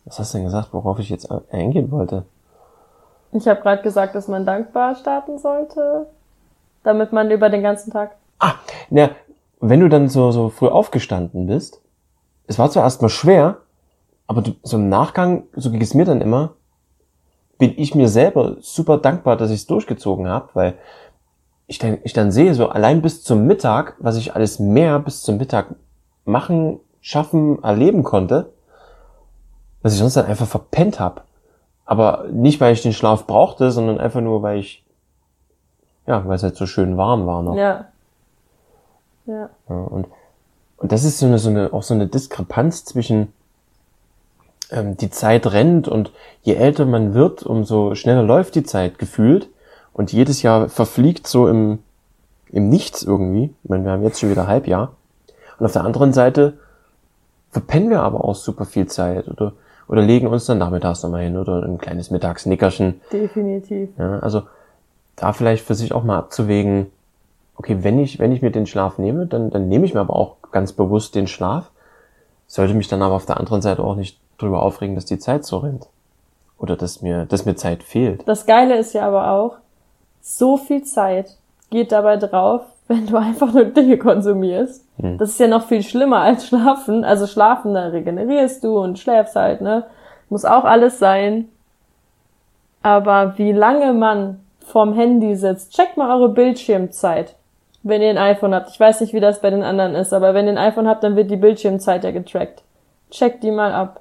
was 0.05 0.19
hast 0.19 0.35
du 0.35 0.39
denn 0.39 0.47
gesagt, 0.47 0.69
worauf 0.73 0.99
ich 0.99 1.09
jetzt 1.09 1.31
eingehen 1.51 1.91
wollte? 1.91 2.25
Ich 3.33 3.49
habe 3.49 3.61
gerade 3.61 3.83
gesagt, 3.83 4.15
dass 4.15 4.29
man 4.29 4.47
dankbar 4.47 4.95
starten 4.95 5.39
sollte, 5.39 6.07
damit 6.83 7.13
man 7.13 7.31
über 7.31 7.51
den 7.51 7.63
ganzen 7.63 7.93
Tag. 7.93 8.17
Ah, 8.39 8.55
na, 8.91 9.11
wenn 9.61 9.81
du 9.81 9.89
dann 9.89 10.09
so, 10.09 10.31
so 10.31 10.51
früh 10.51 10.69
aufgestanden 10.69 11.47
bist, 11.47 11.81
es 12.47 12.59
war 12.59 12.71
zwar 12.71 12.85
erstmal 12.85 13.11
schwer, 13.11 13.59
aber 14.27 14.43
du, 14.43 14.53
so 14.63 14.77
im 14.77 14.89
Nachgang, 14.89 15.45
so 15.55 15.71
ging 15.71 15.81
es 15.81 15.95
mir 15.95 16.05
dann 16.05 16.21
immer, 16.21 16.55
bin 17.59 17.75
ich 17.77 17.95
mir 17.95 18.09
selber 18.09 18.57
super 18.61 18.99
dankbar, 18.99 19.37
dass 19.37 19.51
ich 19.51 19.61
es 19.61 19.67
durchgezogen 19.67 20.29
habe, 20.29 20.51
weil 20.55 20.75
ich 21.67 21.79
dann, 21.79 21.99
ich 22.05 22.13
dann 22.13 22.31
sehe, 22.31 22.55
so 22.55 22.69
allein 22.69 23.01
bis 23.03 23.23
zum 23.23 23.47
Mittag, 23.47 23.97
was 23.99 24.17
ich 24.17 24.35
alles 24.35 24.59
mehr 24.59 24.99
bis 24.99 25.23
zum 25.23 25.39
Mittag 25.39 25.75
machen, 26.25 26.81
schaffen, 27.01 27.63
erleben 27.63 28.03
konnte, 28.03 28.54
was 29.85 29.93
ich 29.93 29.99
sonst 29.99 30.17
dann 30.17 30.25
einfach 30.25 30.47
verpennt 30.47 30.99
habe. 30.99 31.21
Aber 31.85 32.25
nicht, 32.33 32.59
weil 32.59 32.73
ich 32.73 32.81
den 32.81 32.95
Schlaf 32.95 33.27
brauchte, 33.27 33.71
sondern 33.71 34.01
einfach 34.01 34.23
nur, 34.23 34.43
weil 34.43 34.59
ich, 34.59 34.83
ja, 36.07 36.27
weil 36.27 36.37
es 36.37 36.43
halt 36.43 36.57
so 36.57 36.67
schön 36.67 36.97
warm 36.97 37.27
war 37.27 37.43
noch. 37.43 37.55
Ja. 37.55 37.85
Ja. 39.27 39.51
ja 39.69 39.77
und, 39.77 40.09
und 40.79 40.91
das 40.91 41.05
ist 41.05 41.19
so 41.19 41.27
eine, 41.27 41.39
so 41.39 41.51
eine, 41.51 41.75
auch 41.75 41.83
so 41.83 41.93
eine 41.93 42.07
Diskrepanz 42.07 42.87
zwischen, 42.87 43.35
ähm, 44.71 44.97
die 44.97 45.11
Zeit 45.11 45.53
rennt 45.53 45.87
und 45.87 46.13
je 46.41 46.55
älter 46.55 46.87
man 46.87 47.13
wird, 47.13 47.43
umso 47.43 47.95
schneller 47.95 48.23
läuft 48.23 48.55
die 48.55 48.65
Zeit 48.65 48.99
gefühlt 48.99 49.51
und 49.93 50.15
jedes 50.15 50.41
Jahr 50.41 50.71
verfliegt 50.71 51.27
so 51.27 51.47
im, 51.47 51.81
im 52.49 52.71
Nichts 52.71 53.03
irgendwie. 53.03 53.55
Ich 53.63 53.69
meine, 53.69 53.85
wir 53.85 53.93
haben 53.93 54.03
jetzt 54.03 54.19
schon 54.19 54.31
wieder 54.31 54.47
Halbjahr. 54.47 54.93
Und 55.59 55.67
auf 55.67 55.73
der 55.73 55.85
anderen 55.85 56.15
Seite 56.15 56.55
verpennen 57.51 57.91
wir 57.91 58.01
aber 58.01 58.25
auch 58.25 58.35
super 58.35 58.65
viel 58.65 58.87
Zeit 58.87 59.29
oder, 59.29 59.53
oder 59.89 60.03
legen 60.03 60.27
uns 60.27 60.47
dann 60.47 60.59
nachmittags 60.59 61.03
nochmal 61.03 61.23
hin 61.23 61.37
oder 61.37 61.63
ein 61.63 61.79
kleines 61.79 62.11
Mittagsnickerchen. 62.11 63.01
Definitiv. 63.13 63.91
Ja, 63.99 64.19
also 64.21 64.43
da 65.17 65.33
vielleicht 65.33 65.65
für 65.65 65.75
sich 65.75 65.93
auch 65.93 66.05
mal 66.05 66.19
abzuwägen, 66.19 66.87
okay, 67.57 67.79
wenn 67.83 67.99
ich, 67.99 68.19
wenn 68.19 68.33
ich 68.33 68.43
mir 68.43 68.51
den 68.51 68.67
Schlaf 68.67 68.99
nehme, 68.99 69.27
dann, 69.27 69.51
dann 69.51 69.69
nehme 69.69 69.85
ich 69.85 69.95
mir 69.95 70.01
aber 70.01 70.17
auch 70.17 70.37
ganz 70.53 70.73
bewusst 70.73 71.15
den 71.15 71.27
Schlaf, 71.27 71.71
sollte 72.47 72.75
mich 72.75 72.89
dann 72.89 73.03
aber 73.03 73.15
auf 73.15 73.27
der 73.27 73.39
anderen 73.39 73.63
Seite 73.63 73.83
auch 73.83 73.97
nicht 73.97 74.19
drüber 74.39 74.63
aufregen, 74.63 74.95
dass 74.95 75.05
die 75.05 75.19
Zeit 75.19 75.45
so 75.45 75.59
rennt. 75.59 75.89
Oder 76.59 76.77
dass 76.77 77.03
mir, 77.03 77.27
dass 77.27 77.45
mir 77.45 77.57
Zeit 77.57 77.83
fehlt. 77.83 78.27
Das 78.27 78.47
Geile 78.47 78.79
ist 78.79 78.93
ja 78.95 79.07
aber 79.07 79.31
auch, 79.31 79.57
so 80.21 80.57
viel 80.57 80.85
Zeit 80.85 81.37
geht 81.71 81.93
dabei 81.93 82.17
drauf, 82.17 82.63
wenn 82.89 83.07
du 83.07 83.17
einfach 83.17 83.53
nur 83.53 83.65
Dinge 83.65 83.99
konsumierst. 83.99 84.87
Hm. 85.01 85.19
Das 85.19 85.31
ist 85.31 85.41
ja 85.41 85.49
noch 85.49 85.67
viel 85.67 85.83
schlimmer 85.83 86.21
als 86.21 86.49
schlafen. 86.49 87.05
Also 87.05 87.27
schlafen, 87.27 87.75
da 87.75 87.89
regenerierst 87.89 88.63
du 88.65 88.79
und 88.79 88.99
schläfst 88.99 89.37
halt, 89.37 89.61
ne? 89.61 89.85
Muss 90.29 90.45
auch 90.45 90.65
alles 90.65 90.99
sein. 90.99 91.49
Aber 92.83 93.39
wie 93.39 93.53
lange 93.53 93.93
man 93.95 94.41
vorm 94.61 94.95
Handy 94.95 95.37
sitzt, 95.37 95.73
checkt 95.75 95.97
mal 95.97 96.15
eure 96.15 96.29
Bildschirmzeit. 96.29 97.35
Wenn 97.83 98.03
ihr 98.03 98.11
ein 98.11 98.19
iPhone 98.19 98.55
habt. 98.55 98.71
Ich 98.71 98.81
weiß 98.81 99.01
nicht, 99.01 99.13
wie 99.13 99.21
das 99.21 99.41
bei 99.41 99.51
den 99.51 99.63
anderen 99.63 99.95
ist, 99.95 100.13
aber 100.13 100.33
wenn 100.33 100.47
ihr 100.47 100.53
ein 100.53 100.59
iPhone 100.59 100.89
habt, 100.89 101.05
dann 101.05 101.17
wird 101.17 101.31
die 101.31 101.37
Bildschirmzeit 101.37 102.05
ja 102.05 102.11
getrackt. 102.13 102.63
Checkt 103.11 103.43
die 103.43 103.51
mal 103.51 103.73
ab. 103.73 104.01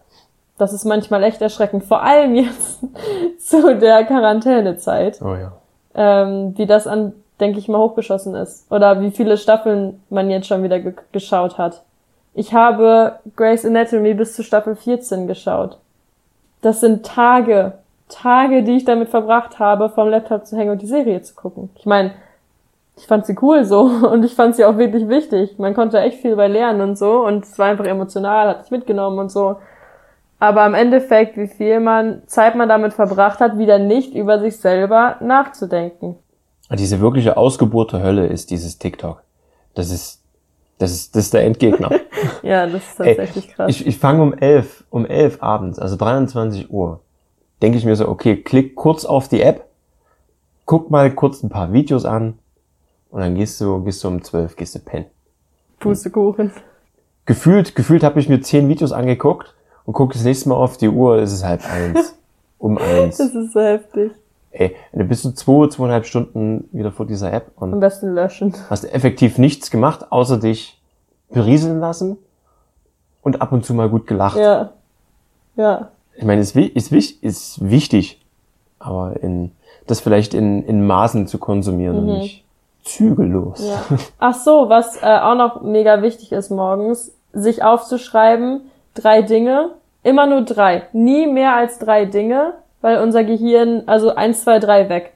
Das 0.57 0.71
ist 0.71 0.85
manchmal 0.85 1.23
echt 1.23 1.41
erschreckend. 1.41 1.83
Vor 1.83 2.01
allem 2.01 2.35
jetzt 2.35 2.79
zu 3.39 3.75
der 3.77 4.05
Quarantänezeit. 4.05 5.21
Oh 5.21 5.35
ja. 5.35 5.51
Ähm, 5.95 6.57
wie 6.57 6.65
das 6.65 6.87
an, 6.87 7.13
denke 7.43 7.59
ich 7.59 7.67
mal, 7.67 7.77
hochgeschossen 7.77 8.33
ist. 8.35 8.71
Oder 8.71 9.01
wie 9.01 9.11
viele 9.11 9.37
Staffeln 9.37 10.01
man 10.09 10.29
jetzt 10.29 10.47
schon 10.47 10.63
wieder 10.63 10.79
ge 10.79 10.93
geschaut 11.11 11.57
hat. 11.57 11.83
Ich 12.33 12.53
habe 12.53 13.19
Grey's 13.35 13.65
Anatomy 13.65 14.13
bis 14.15 14.35
zu 14.35 14.43
Staffel 14.43 14.75
14 14.75 15.27
geschaut. 15.27 15.77
Das 16.61 16.79
sind 16.79 17.05
Tage, 17.05 17.73
Tage, 18.09 18.63
die 18.63 18.77
ich 18.77 18.85
damit 18.85 19.09
verbracht 19.09 19.59
habe, 19.59 19.89
vom 19.89 20.09
Laptop 20.09 20.47
zu 20.47 20.57
hängen 20.57 20.71
und 20.71 20.81
die 20.81 20.87
Serie 20.87 21.21
zu 21.21 21.35
gucken. 21.35 21.69
Ich 21.75 21.85
meine, 21.85 22.11
ich 22.97 23.05
fand 23.05 23.25
sie 23.25 23.35
cool 23.41 23.65
so 23.65 23.81
und 24.11 24.23
ich 24.23 24.33
fand 24.33 24.55
sie 24.55 24.65
auch 24.65 24.77
wirklich 24.77 25.09
wichtig. 25.09 25.59
Man 25.59 25.73
konnte 25.73 25.99
echt 25.99 26.21
viel 26.21 26.35
bei 26.35 26.47
lernen 26.47 26.81
und 26.81 26.97
so 26.97 27.25
und 27.25 27.43
es 27.43 27.59
war 27.59 27.67
einfach 27.67 27.85
emotional, 27.85 28.47
hat 28.47 28.61
mich 28.61 28.71
mitgenommen 28.71 29.19
und 29.19 29.31
so 29.31 29.57
aber 30.43 30.65
im 30.65 30.73
Endeffekt, 30.73 31.37
wie 31.37 31.47
viel 31.47 31.79
man 31.79 32.23
Zeit 32.27 32.55
man 32.55 32.67
damit 32.67 32.91
verbracht 32.91 33.39
hat, 33.39 33.57
wieder 33.57 33.79
nicht 33.79 34.13
über 34.13 34.39
sich 34.39 34.57
selber 34.57 35.15
nachzudenken. 35.21 36.17
Diese 36.75 36.99
wirkliche 36.99 37.37
Ausgeburt 37.37 37.93
der 37.93 38.01
Hölle 38.01 38.25
ist 38.27 38.49
dieses 38.49 38.79
TikTok. 38.79 39.21
Das 39.75 39.91
ist, 39.91 40.21
das 40.79 40.91
ist, 40.91 41.15
das 41.15 41.25
ist 41.25 41.33
der 41.33 41.43
Endgegner. 41.43 41.91
ja, 42.43 42.65
das 42.65 42.83
ist 42.83 42.97
tatsächlich 42.97 43.49
Ey, 43.49 43.53
krass. 43.53 43.69
Ich, 43.69 43.85
ich 43.85 43.97
fange 43.97 44.23
um 44.23 44.33
elf, 44.33 44.83
um 44.89 45.05
elf 45.05 45.41
abends, 45.41 45.79
also 45.79 45.95
23 45.95 46.71
Uhr, 46.71 47.01
denke 47.61 47.77
ich 47.77 47.85
mir 47.85 47.95
so, 47.95 48.07
okay, 48.07 48.37
klick 48.37 48.75
kurz 48.75 49.05
auf 49.05 49.27
die 49.27 49.41
App, 49.41 49.67
guck 50.65 50.89
mal 50.89 51.13
kurz 51.13 51.43
ein 51.43 51.49
paar 51.49 51.73
Videos 51.73 52.05
an 52.05 52.39
und 53.09 53.21
dann 53.21 53.35
gehst 53.35 53.61
du, 53.61 53.83
gehst 53.83 54.03
du 54.03 54.07
um 54.07 54.23
zwölf, 54.23 54.55
gehst 54.55 54.75
du 54.75 54.79
pennen. 54.79 55.05
Pustekuchen. 55.79 56.51
Gefühlt, 57.25 57.75
gefühlt 57.75 58.03
habe 58.03 58.19
ich 58.19 58.29
mir 58.29 58.41
zehn 58.41 58.67
Videos 58.67 58.91
angeguckt 58.91 59.53
und 59.85 59.93
guck 59.93 60.13
das 60.13 60.23
nächste 60.23 60.49
Mal 60.49 60.55
auf 60.55 60.77
die 60.77 60.89
Uhr, 60.89 61.19
ist 61.19 61.33
es 61.33 61.43
halb 61.43 61.61
eins. 61.69 62.15
um 62.57 62.77
eins. 62.77 63.17
Das 63.19 63.35
ist 63.35 63.53
so 63.53 63.59
heftig. 63.59 64.11
Ey, 64.53 64.75
du 64.93 65.03
bist 65.03 65.23
so 65.23 65.31
zwei, 65.31 65.67
zweieinhalb 65.67 66.05
Stunden 66.05 66.69
wieder 66.71 66.91
vor 66.91 67.07
dieser 67.07 67.33
App 67.33 67.51
und 67.55 67.73
am 67.73 67.79
besten 67.79 68.13
löschen. 68.13 68.53
Hast 68.69 68.85
effektiv 68.85 69.39
nichts 69.39 69.71
gemacht, 69.71 70.11
außer 70.11 70.37
dich 70.37 70.79
berieseln 71.29 71.79
lassen 71.79 72.17
und 73.23 73.41
ab 73.41 73.51
und 73.51 73.65
zu 73.65 73.73
mal 73.73 73.89
gut 73.89 74.05
gelacht. 74.05 74.37
Ja. 74.37 74.69
Ja. 75.55 75.89
Ich 76.15 76.23
meine, 76.23 76.41
ist, 76.41 76.55
ist, 76.55 76.91
ist 76.91 77.69
wichtig, 77.69 78.23
aber 78.77 79.21
in, 79.23 79.51
das 79.87 80.01
vielleicht 80.01 80.35
in, 80.35 80.63
in 80.63 80.85
Maßen 80.85 81.25
zu 81.25 81.39
konsumieren 81.39 82.03
mhm. 82.03 82.09
und 82.09 82.17
nicht 82.19 82.45
zügellos. 82.83 83.65
Ja. 83.65 83.97
Ach 84.19 84.35
so, 84.35 84.69
was 84.69 85.01
äh, 85.01 85.19
auch 85.19 85.35
noch 85.35 85.63
mega 85.63 86.03
wichtig 86.03 86.31
ist 86.31 86.51
morgens, 86.51 87.11
sich 87.31 87.63
aufzuschreiben, 87.63 88.61
drei 88.93 89.23
Dinge, 89.23 89.71
immer 90.03 90.27
nur 90.27 90.43
drei, 90.43 90.83
nie 90.93 91.25
mehr 91.25 91.55
als 91.55 91.79
drei 91.79 92.05
Dinge, 92.05 92.53
weil 92.83 92.99
unser 92.99 93.23
Gehirn, 93.23 93.83
also 93.87 94.13
eins, 94.13 94.43
zwei, 94.43 94.59
drei 94.59 94.89
weg. 94.89 95.13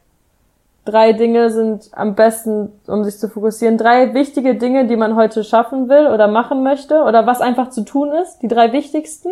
Drei 0.85 1.13
Dinge 1.13 1.51
sind 1.51 1.89
am 1.91 2.15
besten, 2.15 2.71
um 2.87 3.03
sich 3.03 3.19
zu 3.19 3.27
fokussieren. 3.27 3.77
Drei 3.77 4.13
wichtige 4.13 4.55
Dinge, 4.55 4.87
die 4.87 4.95
man 4.95 5.15
heute 5.15 5.43
schaffen 5.43 5.89
will 5.89 6.07
oder 6.07 6.27
machen 6.27 6.63
möchte 6.63 7.03
oder 7.03 7.27
was 7.27 7.41
einfach 7.41 7.69
zu 7.69 7.83
tun 7.83 8.11
ist, 8.13 8.39
die 8.39 8.47
drei 8.47 8.71
wichtigsten. 8.71 9.29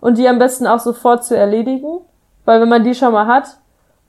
Und 0.00 0.18
die 0.18 0.26
am 0.26 0.38
besten 0.38 0.66
auch 0.66 0.80
sofort 0.80 1.24
zu 1.24 1.36
erledigen, 1.36 2.00
weil 2.44 2.60
wenn 2.60 2.68
man 2.68 2.82
die 2.82 2.94
schon 2.94 3.12
mal 3.12 3.26
hat, 3.26 3.58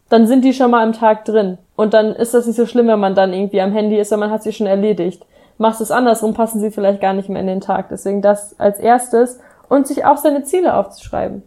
dann 0.10 0.25
sind 0.25 0.43
die 0.43 0.53
schon 0.53 0.71
mal 0.71 0.82
am 0.82 0.93
Tag 0.93 1.25
drin. 1.25 1.60
Und 1.75 1.93
dann 1.93 2.15
ist 2.15 2.34
das 2.34 2.47
nicht 2.47 2.56
so 2.56 2.65
schlimm, 2.65 2.88
wenn 2.88 2.99
man 2.99 3.13
dann 3.13 3.34
irgendwie 3.34 3.62
am 3.62 3.73
Handy 3.73 3.99
ist, 3.99 4.12
weil 4.12 4.19
man 4.19 4.32
hat 4.32 4.41
sie 4.41 4.53
schon 4.53 4.67
erledigt 4.67 5.25
machst 5.58 5.82
es 5.82 5.91
andersrum, 5.91 6.34
passen 6.34 6.60
sie 6.60 6.71
vielleicht 6.71 7.01
gar 7.01 7.13
nicht 7.13 7.29
mehr 7.29 7.41
in 7.41 7.47
den 7.47 7.62
Tag. 7.62 7.89
Deswegen 7.89 8.21
das 8.21 8.60
als 8.60 8.79
erstes 8.79 9.39
und 9.69 9.88
sich 9.88 10.06
auch 10.06 10.17
seine 10.17 10.43
Ziele 10.43 10.75
aufzuschreiben. 10.75 11.43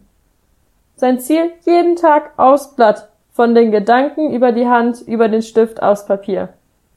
Sein 0.97 1.19
Ziel 1.19 1.51
jeden 1.65 1.95
Tag 1.95 2.31
aufs 2.37 2.75
Blatt, 2.75 3.07
von 3.31 3.53
den 3.53 3.71
Gedanken 3.71 4.31
über 4.31 4.51
die 4.51 4.67
Hand, 4.67 4.99
über 5.01 5.29
den 5.29 5.43
Stift 5.43 5.81
aufs 5.81 6.07
Papier. 6.07 6.49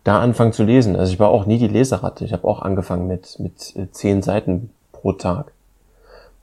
da 0.03 0.21
anfangen 0.21 0.53
zu 0.53 0.63
lesen. 0.63 0.95
Also 0.95 1.11
ich 1.11 1.19
war 1.19 1.29
auch 1.29 1.45
nie 1.45 1.57
die 1.57 1.67
Leseratte. 1.67 2.23
Ich 2.23 2.31
habe 2.31 2.47
auch 2.47 2.61
angefangen 2.61 3.07
mit, 3.07 3.39
mit 3.39 3.75
äh, 3.75 3.91
zehn 3.91 4.21
Seiten 4.21 4.69
pro 4.93 5.11
Tag. 5.13 5.51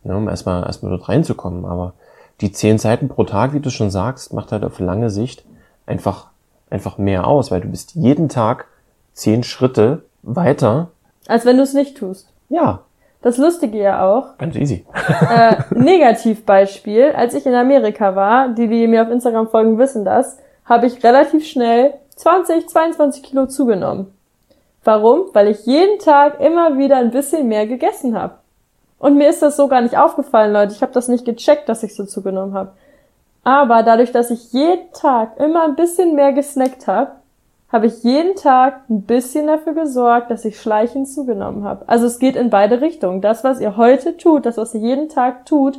Ja, 0.03 0.17
um 0.17 0.29
erstmal 0.29 0.65
erstmal 0.65 0.91
dort 0.91 1.09
reinzukommen. 1.09 1.65
Aber 1.65 1.95
die 2.41 2.53
zehn 2.53 2.79
Seiten 2.79 3.09
pro 3.09 3.25
Tag, 3.25 3.53
wie 3.53 3.61
du 3.61 3.71
schon 3.71 3.91
sagst, 3.91 4.33
macht 4.33 4.53
halt 4.53 4.65
auf 4.65 4.79
lange 4.81 5.11
Sicht 5.11 5.45
einfach, 5.87 6.29
einfach 6.71 6.99
mehr 6.99 7.27
aus, 7.27 7.51
weil 7.51 7.61
du 7.61 7.69
bist 7.69 7.95
jeden 7.95 8.29
Tag 8.29 8.67
zehn 9.13 9.43
Schritte 9.45 10.03
weiter. 10.23 10.89
Als 11.29 11.45
wenn 11.47 11.57
du 11.57 11.63
es 11.63 11.75
nicht 11.75 11.97
tust. 11.97 12.29
Ja, 12.49 12.81
Das 13.23 13.39
Lustige 13.39 13.79
ja 13.79 14.05
auch, 14.07 14.37
ganz 14.37 14.55
easy. 14.57 14.85
äh, 15.31 15.57
Negativbeispiel, 15.75 17.13
als 17.17 17.35
ich 17.35 17.47
in 17.47 17.55
Amerika 17.55 18.15
war, 18.15 18.49
die, 18.49 18.69
die 18.69 18.87
mir 18.87 19.03
auf 19.03 19.11
Instagram 19.11 19.49
folgen, 19.49 19.79
wissen 19.79 20.05
das, 20.05 20.37
habe 20.65 20.87
ich 20.87 21.03
relativ 21.03 21.47
schnell 21.47 21.95
20, 22.17 22.69
22 22.69 23.23
Kilo 23.23 23.47
zugenommen. 23.47 24.13
Warum? 24.85 25.23
Weil 25.33 25.49
ich 25.49 25.65
jeden 25.65 25.99
Tag 25.99 26.41
immer 26.41 26.77
wieder 26.77 26.97
ein 26.99 27.11
bisschen 27.11 27.49
mehr 27.49 27.67
gegessen 27.67 28.19
habe. 28.19 28.35
Und 28.99 29.17
mir 29.17 29.29
ist 29.29 29.43
das 29.43 29.57
so 29.57 29.69
gar 29.69 29.81
nicht 29.81 29.99
aufgefallen, 29.99 30.53
Leute. 30.53 30.73
Ich 30.73 30.83
habe 30.83 30.93
das 30.93 31.09
nicht 31.09 31.25
gecheckt, 31.25 31.69
dass 31.69 31.83
ich 31.83 31.95
so 31.95 32.05
zugenommen 32.05 32.55
habe. 32.55 32.73
Aber 33.43 33.83
dadurch, 33.83 34.13
dass 34.13 34.31
ich 34.31 34.53
jeden 34.53 34.91
Tag 34.93 35.39
immer 35.39 35.65
ein 35.65 35.77
bisschen 35.77 36.15
mehr 36.15 36.33
gesnackt 36.33 36.87
habe, 36.87 37.13
habe 37.71 37.87
ich 37.87 38.05
jeden 38.05 38.37
Tag 38.37 38.89
ein 38.89 39.03
bisschen 39.03 39.49
dafür 39.49 39.75
gesorgt, 39.75 40.31
dass 40.31 40.45
ich 40.45 40.61
schleichend 40.61 41.09
zugenommen 41.09 41.65
habe. 41.65 41.89
Also 41.89 42.07
es 42.07 42.19
geht 42.19 42.37
in 42.37 42.49
beide 42.49 42.81
Richtungen. 42.81 43.21
Das, 43.21 43.43
was 43.43 43.61
ihr 43.61 43.77
heute 43.77 44.17
tut, 44.17 44.47
das, 44.47 44.57
was 44.57 44.75
ihr 44.75 44.81
jeden 44.81 45.09
Tag 45.09 45.45
tut, 45.45 45.79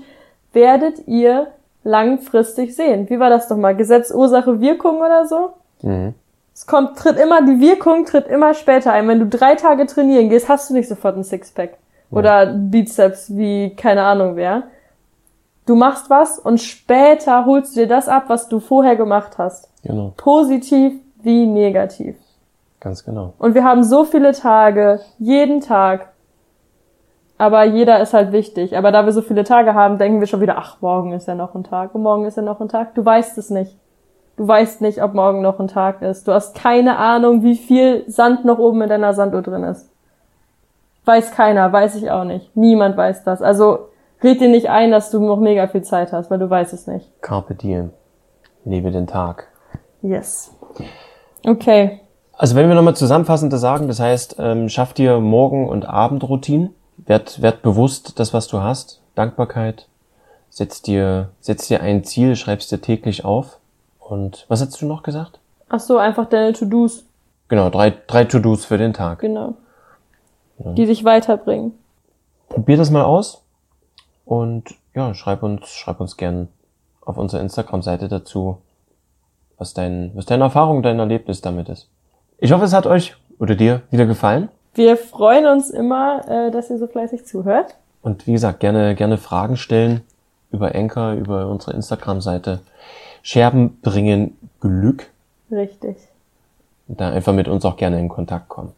werdet 0.52 1.08
ihr 1.08 1.48
langfristig 1.86 2.76
sehen. 2.76 3.10
Wie 3.10 3.20
war 3.20 3.30
das 3.30 3.48
doch 3.48 3.58
mal? 3.58 3.76
Gesetz 3.76 4.12
Ursache 4.12 4.60
Wirkung 4.60 4.98
oder 4.98 5.26
so? 5.26 5.54
Mhm. 5.82 6.14
Es 6.54 6.68
kommt, 6.68 6.98
tritt 6.98 7.18
immer, 7.18 7.42
die 7.42 7.60
Wirkung 7.60 8.06
tritt 8.06 8.28
immer 8.28 8.54
später 8.54 8.92
ein. 8.92 9.08
Wenn 9.08 9.20
du 9.20 9.28
drei 9.28 9.56
Tage 9.56 9.86
trainieren 9.86 10.30
gehst, 10.30 10.50
hast 10.50 10.70
du 10.70 10.74
nicht 10.74 10.90
sofort 10.90 11.16
ein 11.18 11.24
Sixpack. 11.24 11.78
Oder 12.12 12.46
Bizeps, 12.46 13.36
wie 13.36 13.76
keine 13.76 14.04
Ahnung 14.04 14.36
wer. 14.36 14.64
Du 15.66 15.76
machst 15.76 16.10
was 16.10 16.38
und 16.38 16.60
später 16.62 17.46
holst 17.46 17.76
du 17.76 17.82
dir 17.82 17.88
das 17.88 18.08
ab, 18.08 18.26
was 18.28 18.48
du 18.48 18.60
vorher 18.60 18.96
gemacht 18.96 19.38
hast. 19.38 19.70
Genau, 19.84 20.14
Positiv 20.16 20.94
wie 21.24 21.48
negativ. 21.48 22.18
ganz 22.80 23.04
genau. 23.04 23.34
Und 23.40 23.56
wir 23.56 23.64
haben 23.64 23.84
so 23.84 24.04
viele 24.06 24.32
Tage, 24.34 25.00
jeden 25.18 25.62
Tag. 25.62 26.10
Aber 27.38 27.64
jeder 27.66 28.00
ist 28.00 28.14
halt 28.14 28.32
wichtig. 28.32 28.78
Aber 28.78 28.92
da 28.92 29.06
wir 29.06 29.12
so 29.12 29.22
viele 29.22 29.44
Tage 29.44 29.74
haben, 29.74 29.98
denken 29.98 30.20
wir 30.20 30.28
schon 30.28 30.40
wieder, 30.40 30.58
ach, 30.58 30.78
morgen 30.82 31.12
ist 31.12 31.28
ja 31.28 31.36
noch 31.36 31.54
ein 31.56 31.64
Tag 31.64 31.94
und 31.96 32.04
morgen 32.04 32.26
ist 32.26 32.38
ja 32.38 32.44
noch 32.44 32.62
ein 32.62 32.70
Tag. 32.70 32.94
Du 32.96 33.04
weißt 33.04 33.38
es 33.40 33.50
nicht. 33.50 33.76
Du 34.38 34.48
weißt 34.48 34.82
nicht, 34.82 35.02
ob 35.02 35.14
morgen 35.14 35.42
noch 35.42 35.60
ein 35.60 35.68
Tag 35.68 36.02
ist. 36.02 36.28
Du 36.28 36.32
hast 36.34 36.56
keine 36.56 36.98
Ahnung, 36.98 37.42
wie 37.44 37.56
viel 37.56 38.04
Sand 38.08 38.46
noch 38.46 38.60
oben 38.60 38.82
in 38.84 38.90
deiner 38.90 39.14
Sanduhr 39.14 39.42
drin 39.42 39.64
ist. 39.64 39.90
Weiß 41.06 41.32
keiner, 41.32 41.72
weiß 41.72 41.96
ich 41.96 42.10
auch 42.12 42.24
nicht. 42.24 42.56
Niemand 42.56 42.98
weiß 42.98 43.24
das. 43.24 43.42
Also 43.42 43.90
red 44.24 44.42
dir 44.42 44.50
nicht 44.50 44.70
ein, 44.70 44.92
dass 44.92 45.12
du 45.12 45.20
noch 45.20 45.40
mega 45.40 45.68
viel 45.68 45.84
Zeit 45.84 46.12
hast, 46.12 46.32
weil 46.32 46.40
du 46.40 46.50
weißt 46.50 46.74
es 46.74 46.88
nicht. 46.88 47.10
Carpe 47.22 47.56
diem. 47.56 47.92
Lebe 48.66 48.92
den 48.92 49.08
Tag. 49.08 49.48
Yes. 50.02 50.52
Okay. 51.46 52.02
Also 52.34 52.56
wenn 52.56 52.68
wir 52.68 52.76
nochmal 52.76 52.96
zusammenfassend 52.96 53.54
das 53.54 53.62
sagen, 53.62 53.88
das 53.88 54.00
heißt, 54.00 54.38
ähm, 54.40 54.68
schaff 54.68 54.94
dir 54.94 55.20
Morgen- 55.20 55.70
und 55.70 55.88
Abendroutinen, 55.88 56.74
werd, 56.98 57.42
werd 57.42 57.62
bewusst 57.62 58.20
das, 58.20 58.34
was 58.34 58.48
du 58.48 58.62
hast, 58.62 59.02
Dankbarkeit, 59.16 59.88
setz 60.50 60.82
dir, 60.82 61.30
setz 61.40 61.68
dir 61.68 61.82
ein 61.82 62.04
Ziel, 62.04 62.36
schreibst 62.36 62.72
dir 62.72 62.82
täglich 62.82 63.26
auf. 63.26 63.60
Und 64.00 64.46
was 64.48 64.62
hast 64.62 64.82
du 64.82 64.86
noch 64.86 65.04
gesagt? 65.04 65.40
Ach 65.70 65.80
so, 65.80 65.98
einfach 65.98 66.28
deine 66.28 66.54
To-Dos. 66.54 67.06
Genau, 67.48 67.70
drei, 67.70 67.94
drei 68.08 68.26
To-Dos 68.26 68.66
für 68.66 68.78
den 68.78 68.94
Tag. 68.94 69.20
Genau. 69.20 69.56
Die 70.58 70.86
dich 70.86 71.04
weiterbringen. 71.04 71.74
Probier 72.50 72.78
das 72.78 72.92
mal 72.92 73.04
aus 73.04 73.44
und 74.26 74.76
ja, 74.94 75.14
schreib 75.14 75.44
uns, 75.44 75.68
schreib 75.70 76.00
uns 76.00 76.18
gern 76.18 76.48
auf 77.02 77.18
unserer 77.18 77.42
Instagram-Seite 77.42 78.08
dazu, 78.08 78.58
was 79.58 79.74
dein, 79.74 80.12
was 80.16 80.26
deine 80.26 80.46
Erfahrung, 80.46 80.82
dein 80.82 81.00
Erlebnis 81.00 81.42
damit 81.42 81.70
ist. 81.70 81.90
Ich 82.40 82.52
hoffe, 82.52 82.66
es 82.66 82.74
hat 82.74 82.86
euch 82.86 83.16
oder 83.40 83.56
dir 83.56 83.82
wieder 83.92 84.06
gefallen. 84.06 84.50
Wir 84.74 84.98
freuen 84.98 85.46
uns 85.46 85.70
immer, 85.70 86.28
äh, 86.28 86.52
dass 86.52 86.70
ihr 86.70 86.78
so 86.78 86.88
fleißig 86.88 87.26
zuhört. 87.26 87.76
Und 88.02 88.28
wie 88.28 88.34
gesagt, 88.34 88.60
gerne, 88.60 88.96
gerne 88.96 89.18
Fragen 89.18 89.58
stellen 89.58 90.02
über 90.52 90.76
Enker, 90.76 91.14
über 91.14 91.48
unsere 91.48 91.74
Instagram-Seite. 91.74 92.62
Scherben 93.22 93.80
bringen 93.82 94.38
Glück. 94.60 95.10
Richtig. 95.52 95.98
Da 96.88 97.10
einfach 97.10 97.34
mit 97.34 97.48
uns 97.48 97.66
auch 97.66 97.78
gerne 97.78 98.00
in 98.00 98.10
Kontakt 98.10 98.50
kommen. 98.50 98.74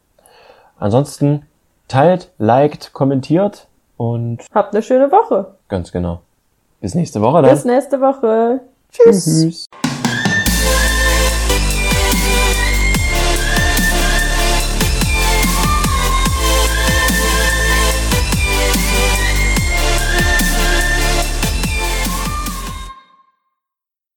Ansonsten 0.78 1.46
teilt, 1.88 2.32
liked, 2.38 2.94
kommentiert 2.94 3.68
und 3.98 4.40
Habt 4.54 4.74
eine 4.74 4.84
schöne 4.84 5.12
Woche. 5.12 5.56
ganz 5.68 5.92
genau. 5.92 6.22
Bis 6.82 6.94
nächste 6.94 7.22
Woche 7.22 7.42
dann. 7.42 7.52
Bis 7.52 7.66
nächste 7.66 8.00
Woche. 8.00 8.62
Tschüss. 8.92 9.26
Tschüss. 9.26 9.66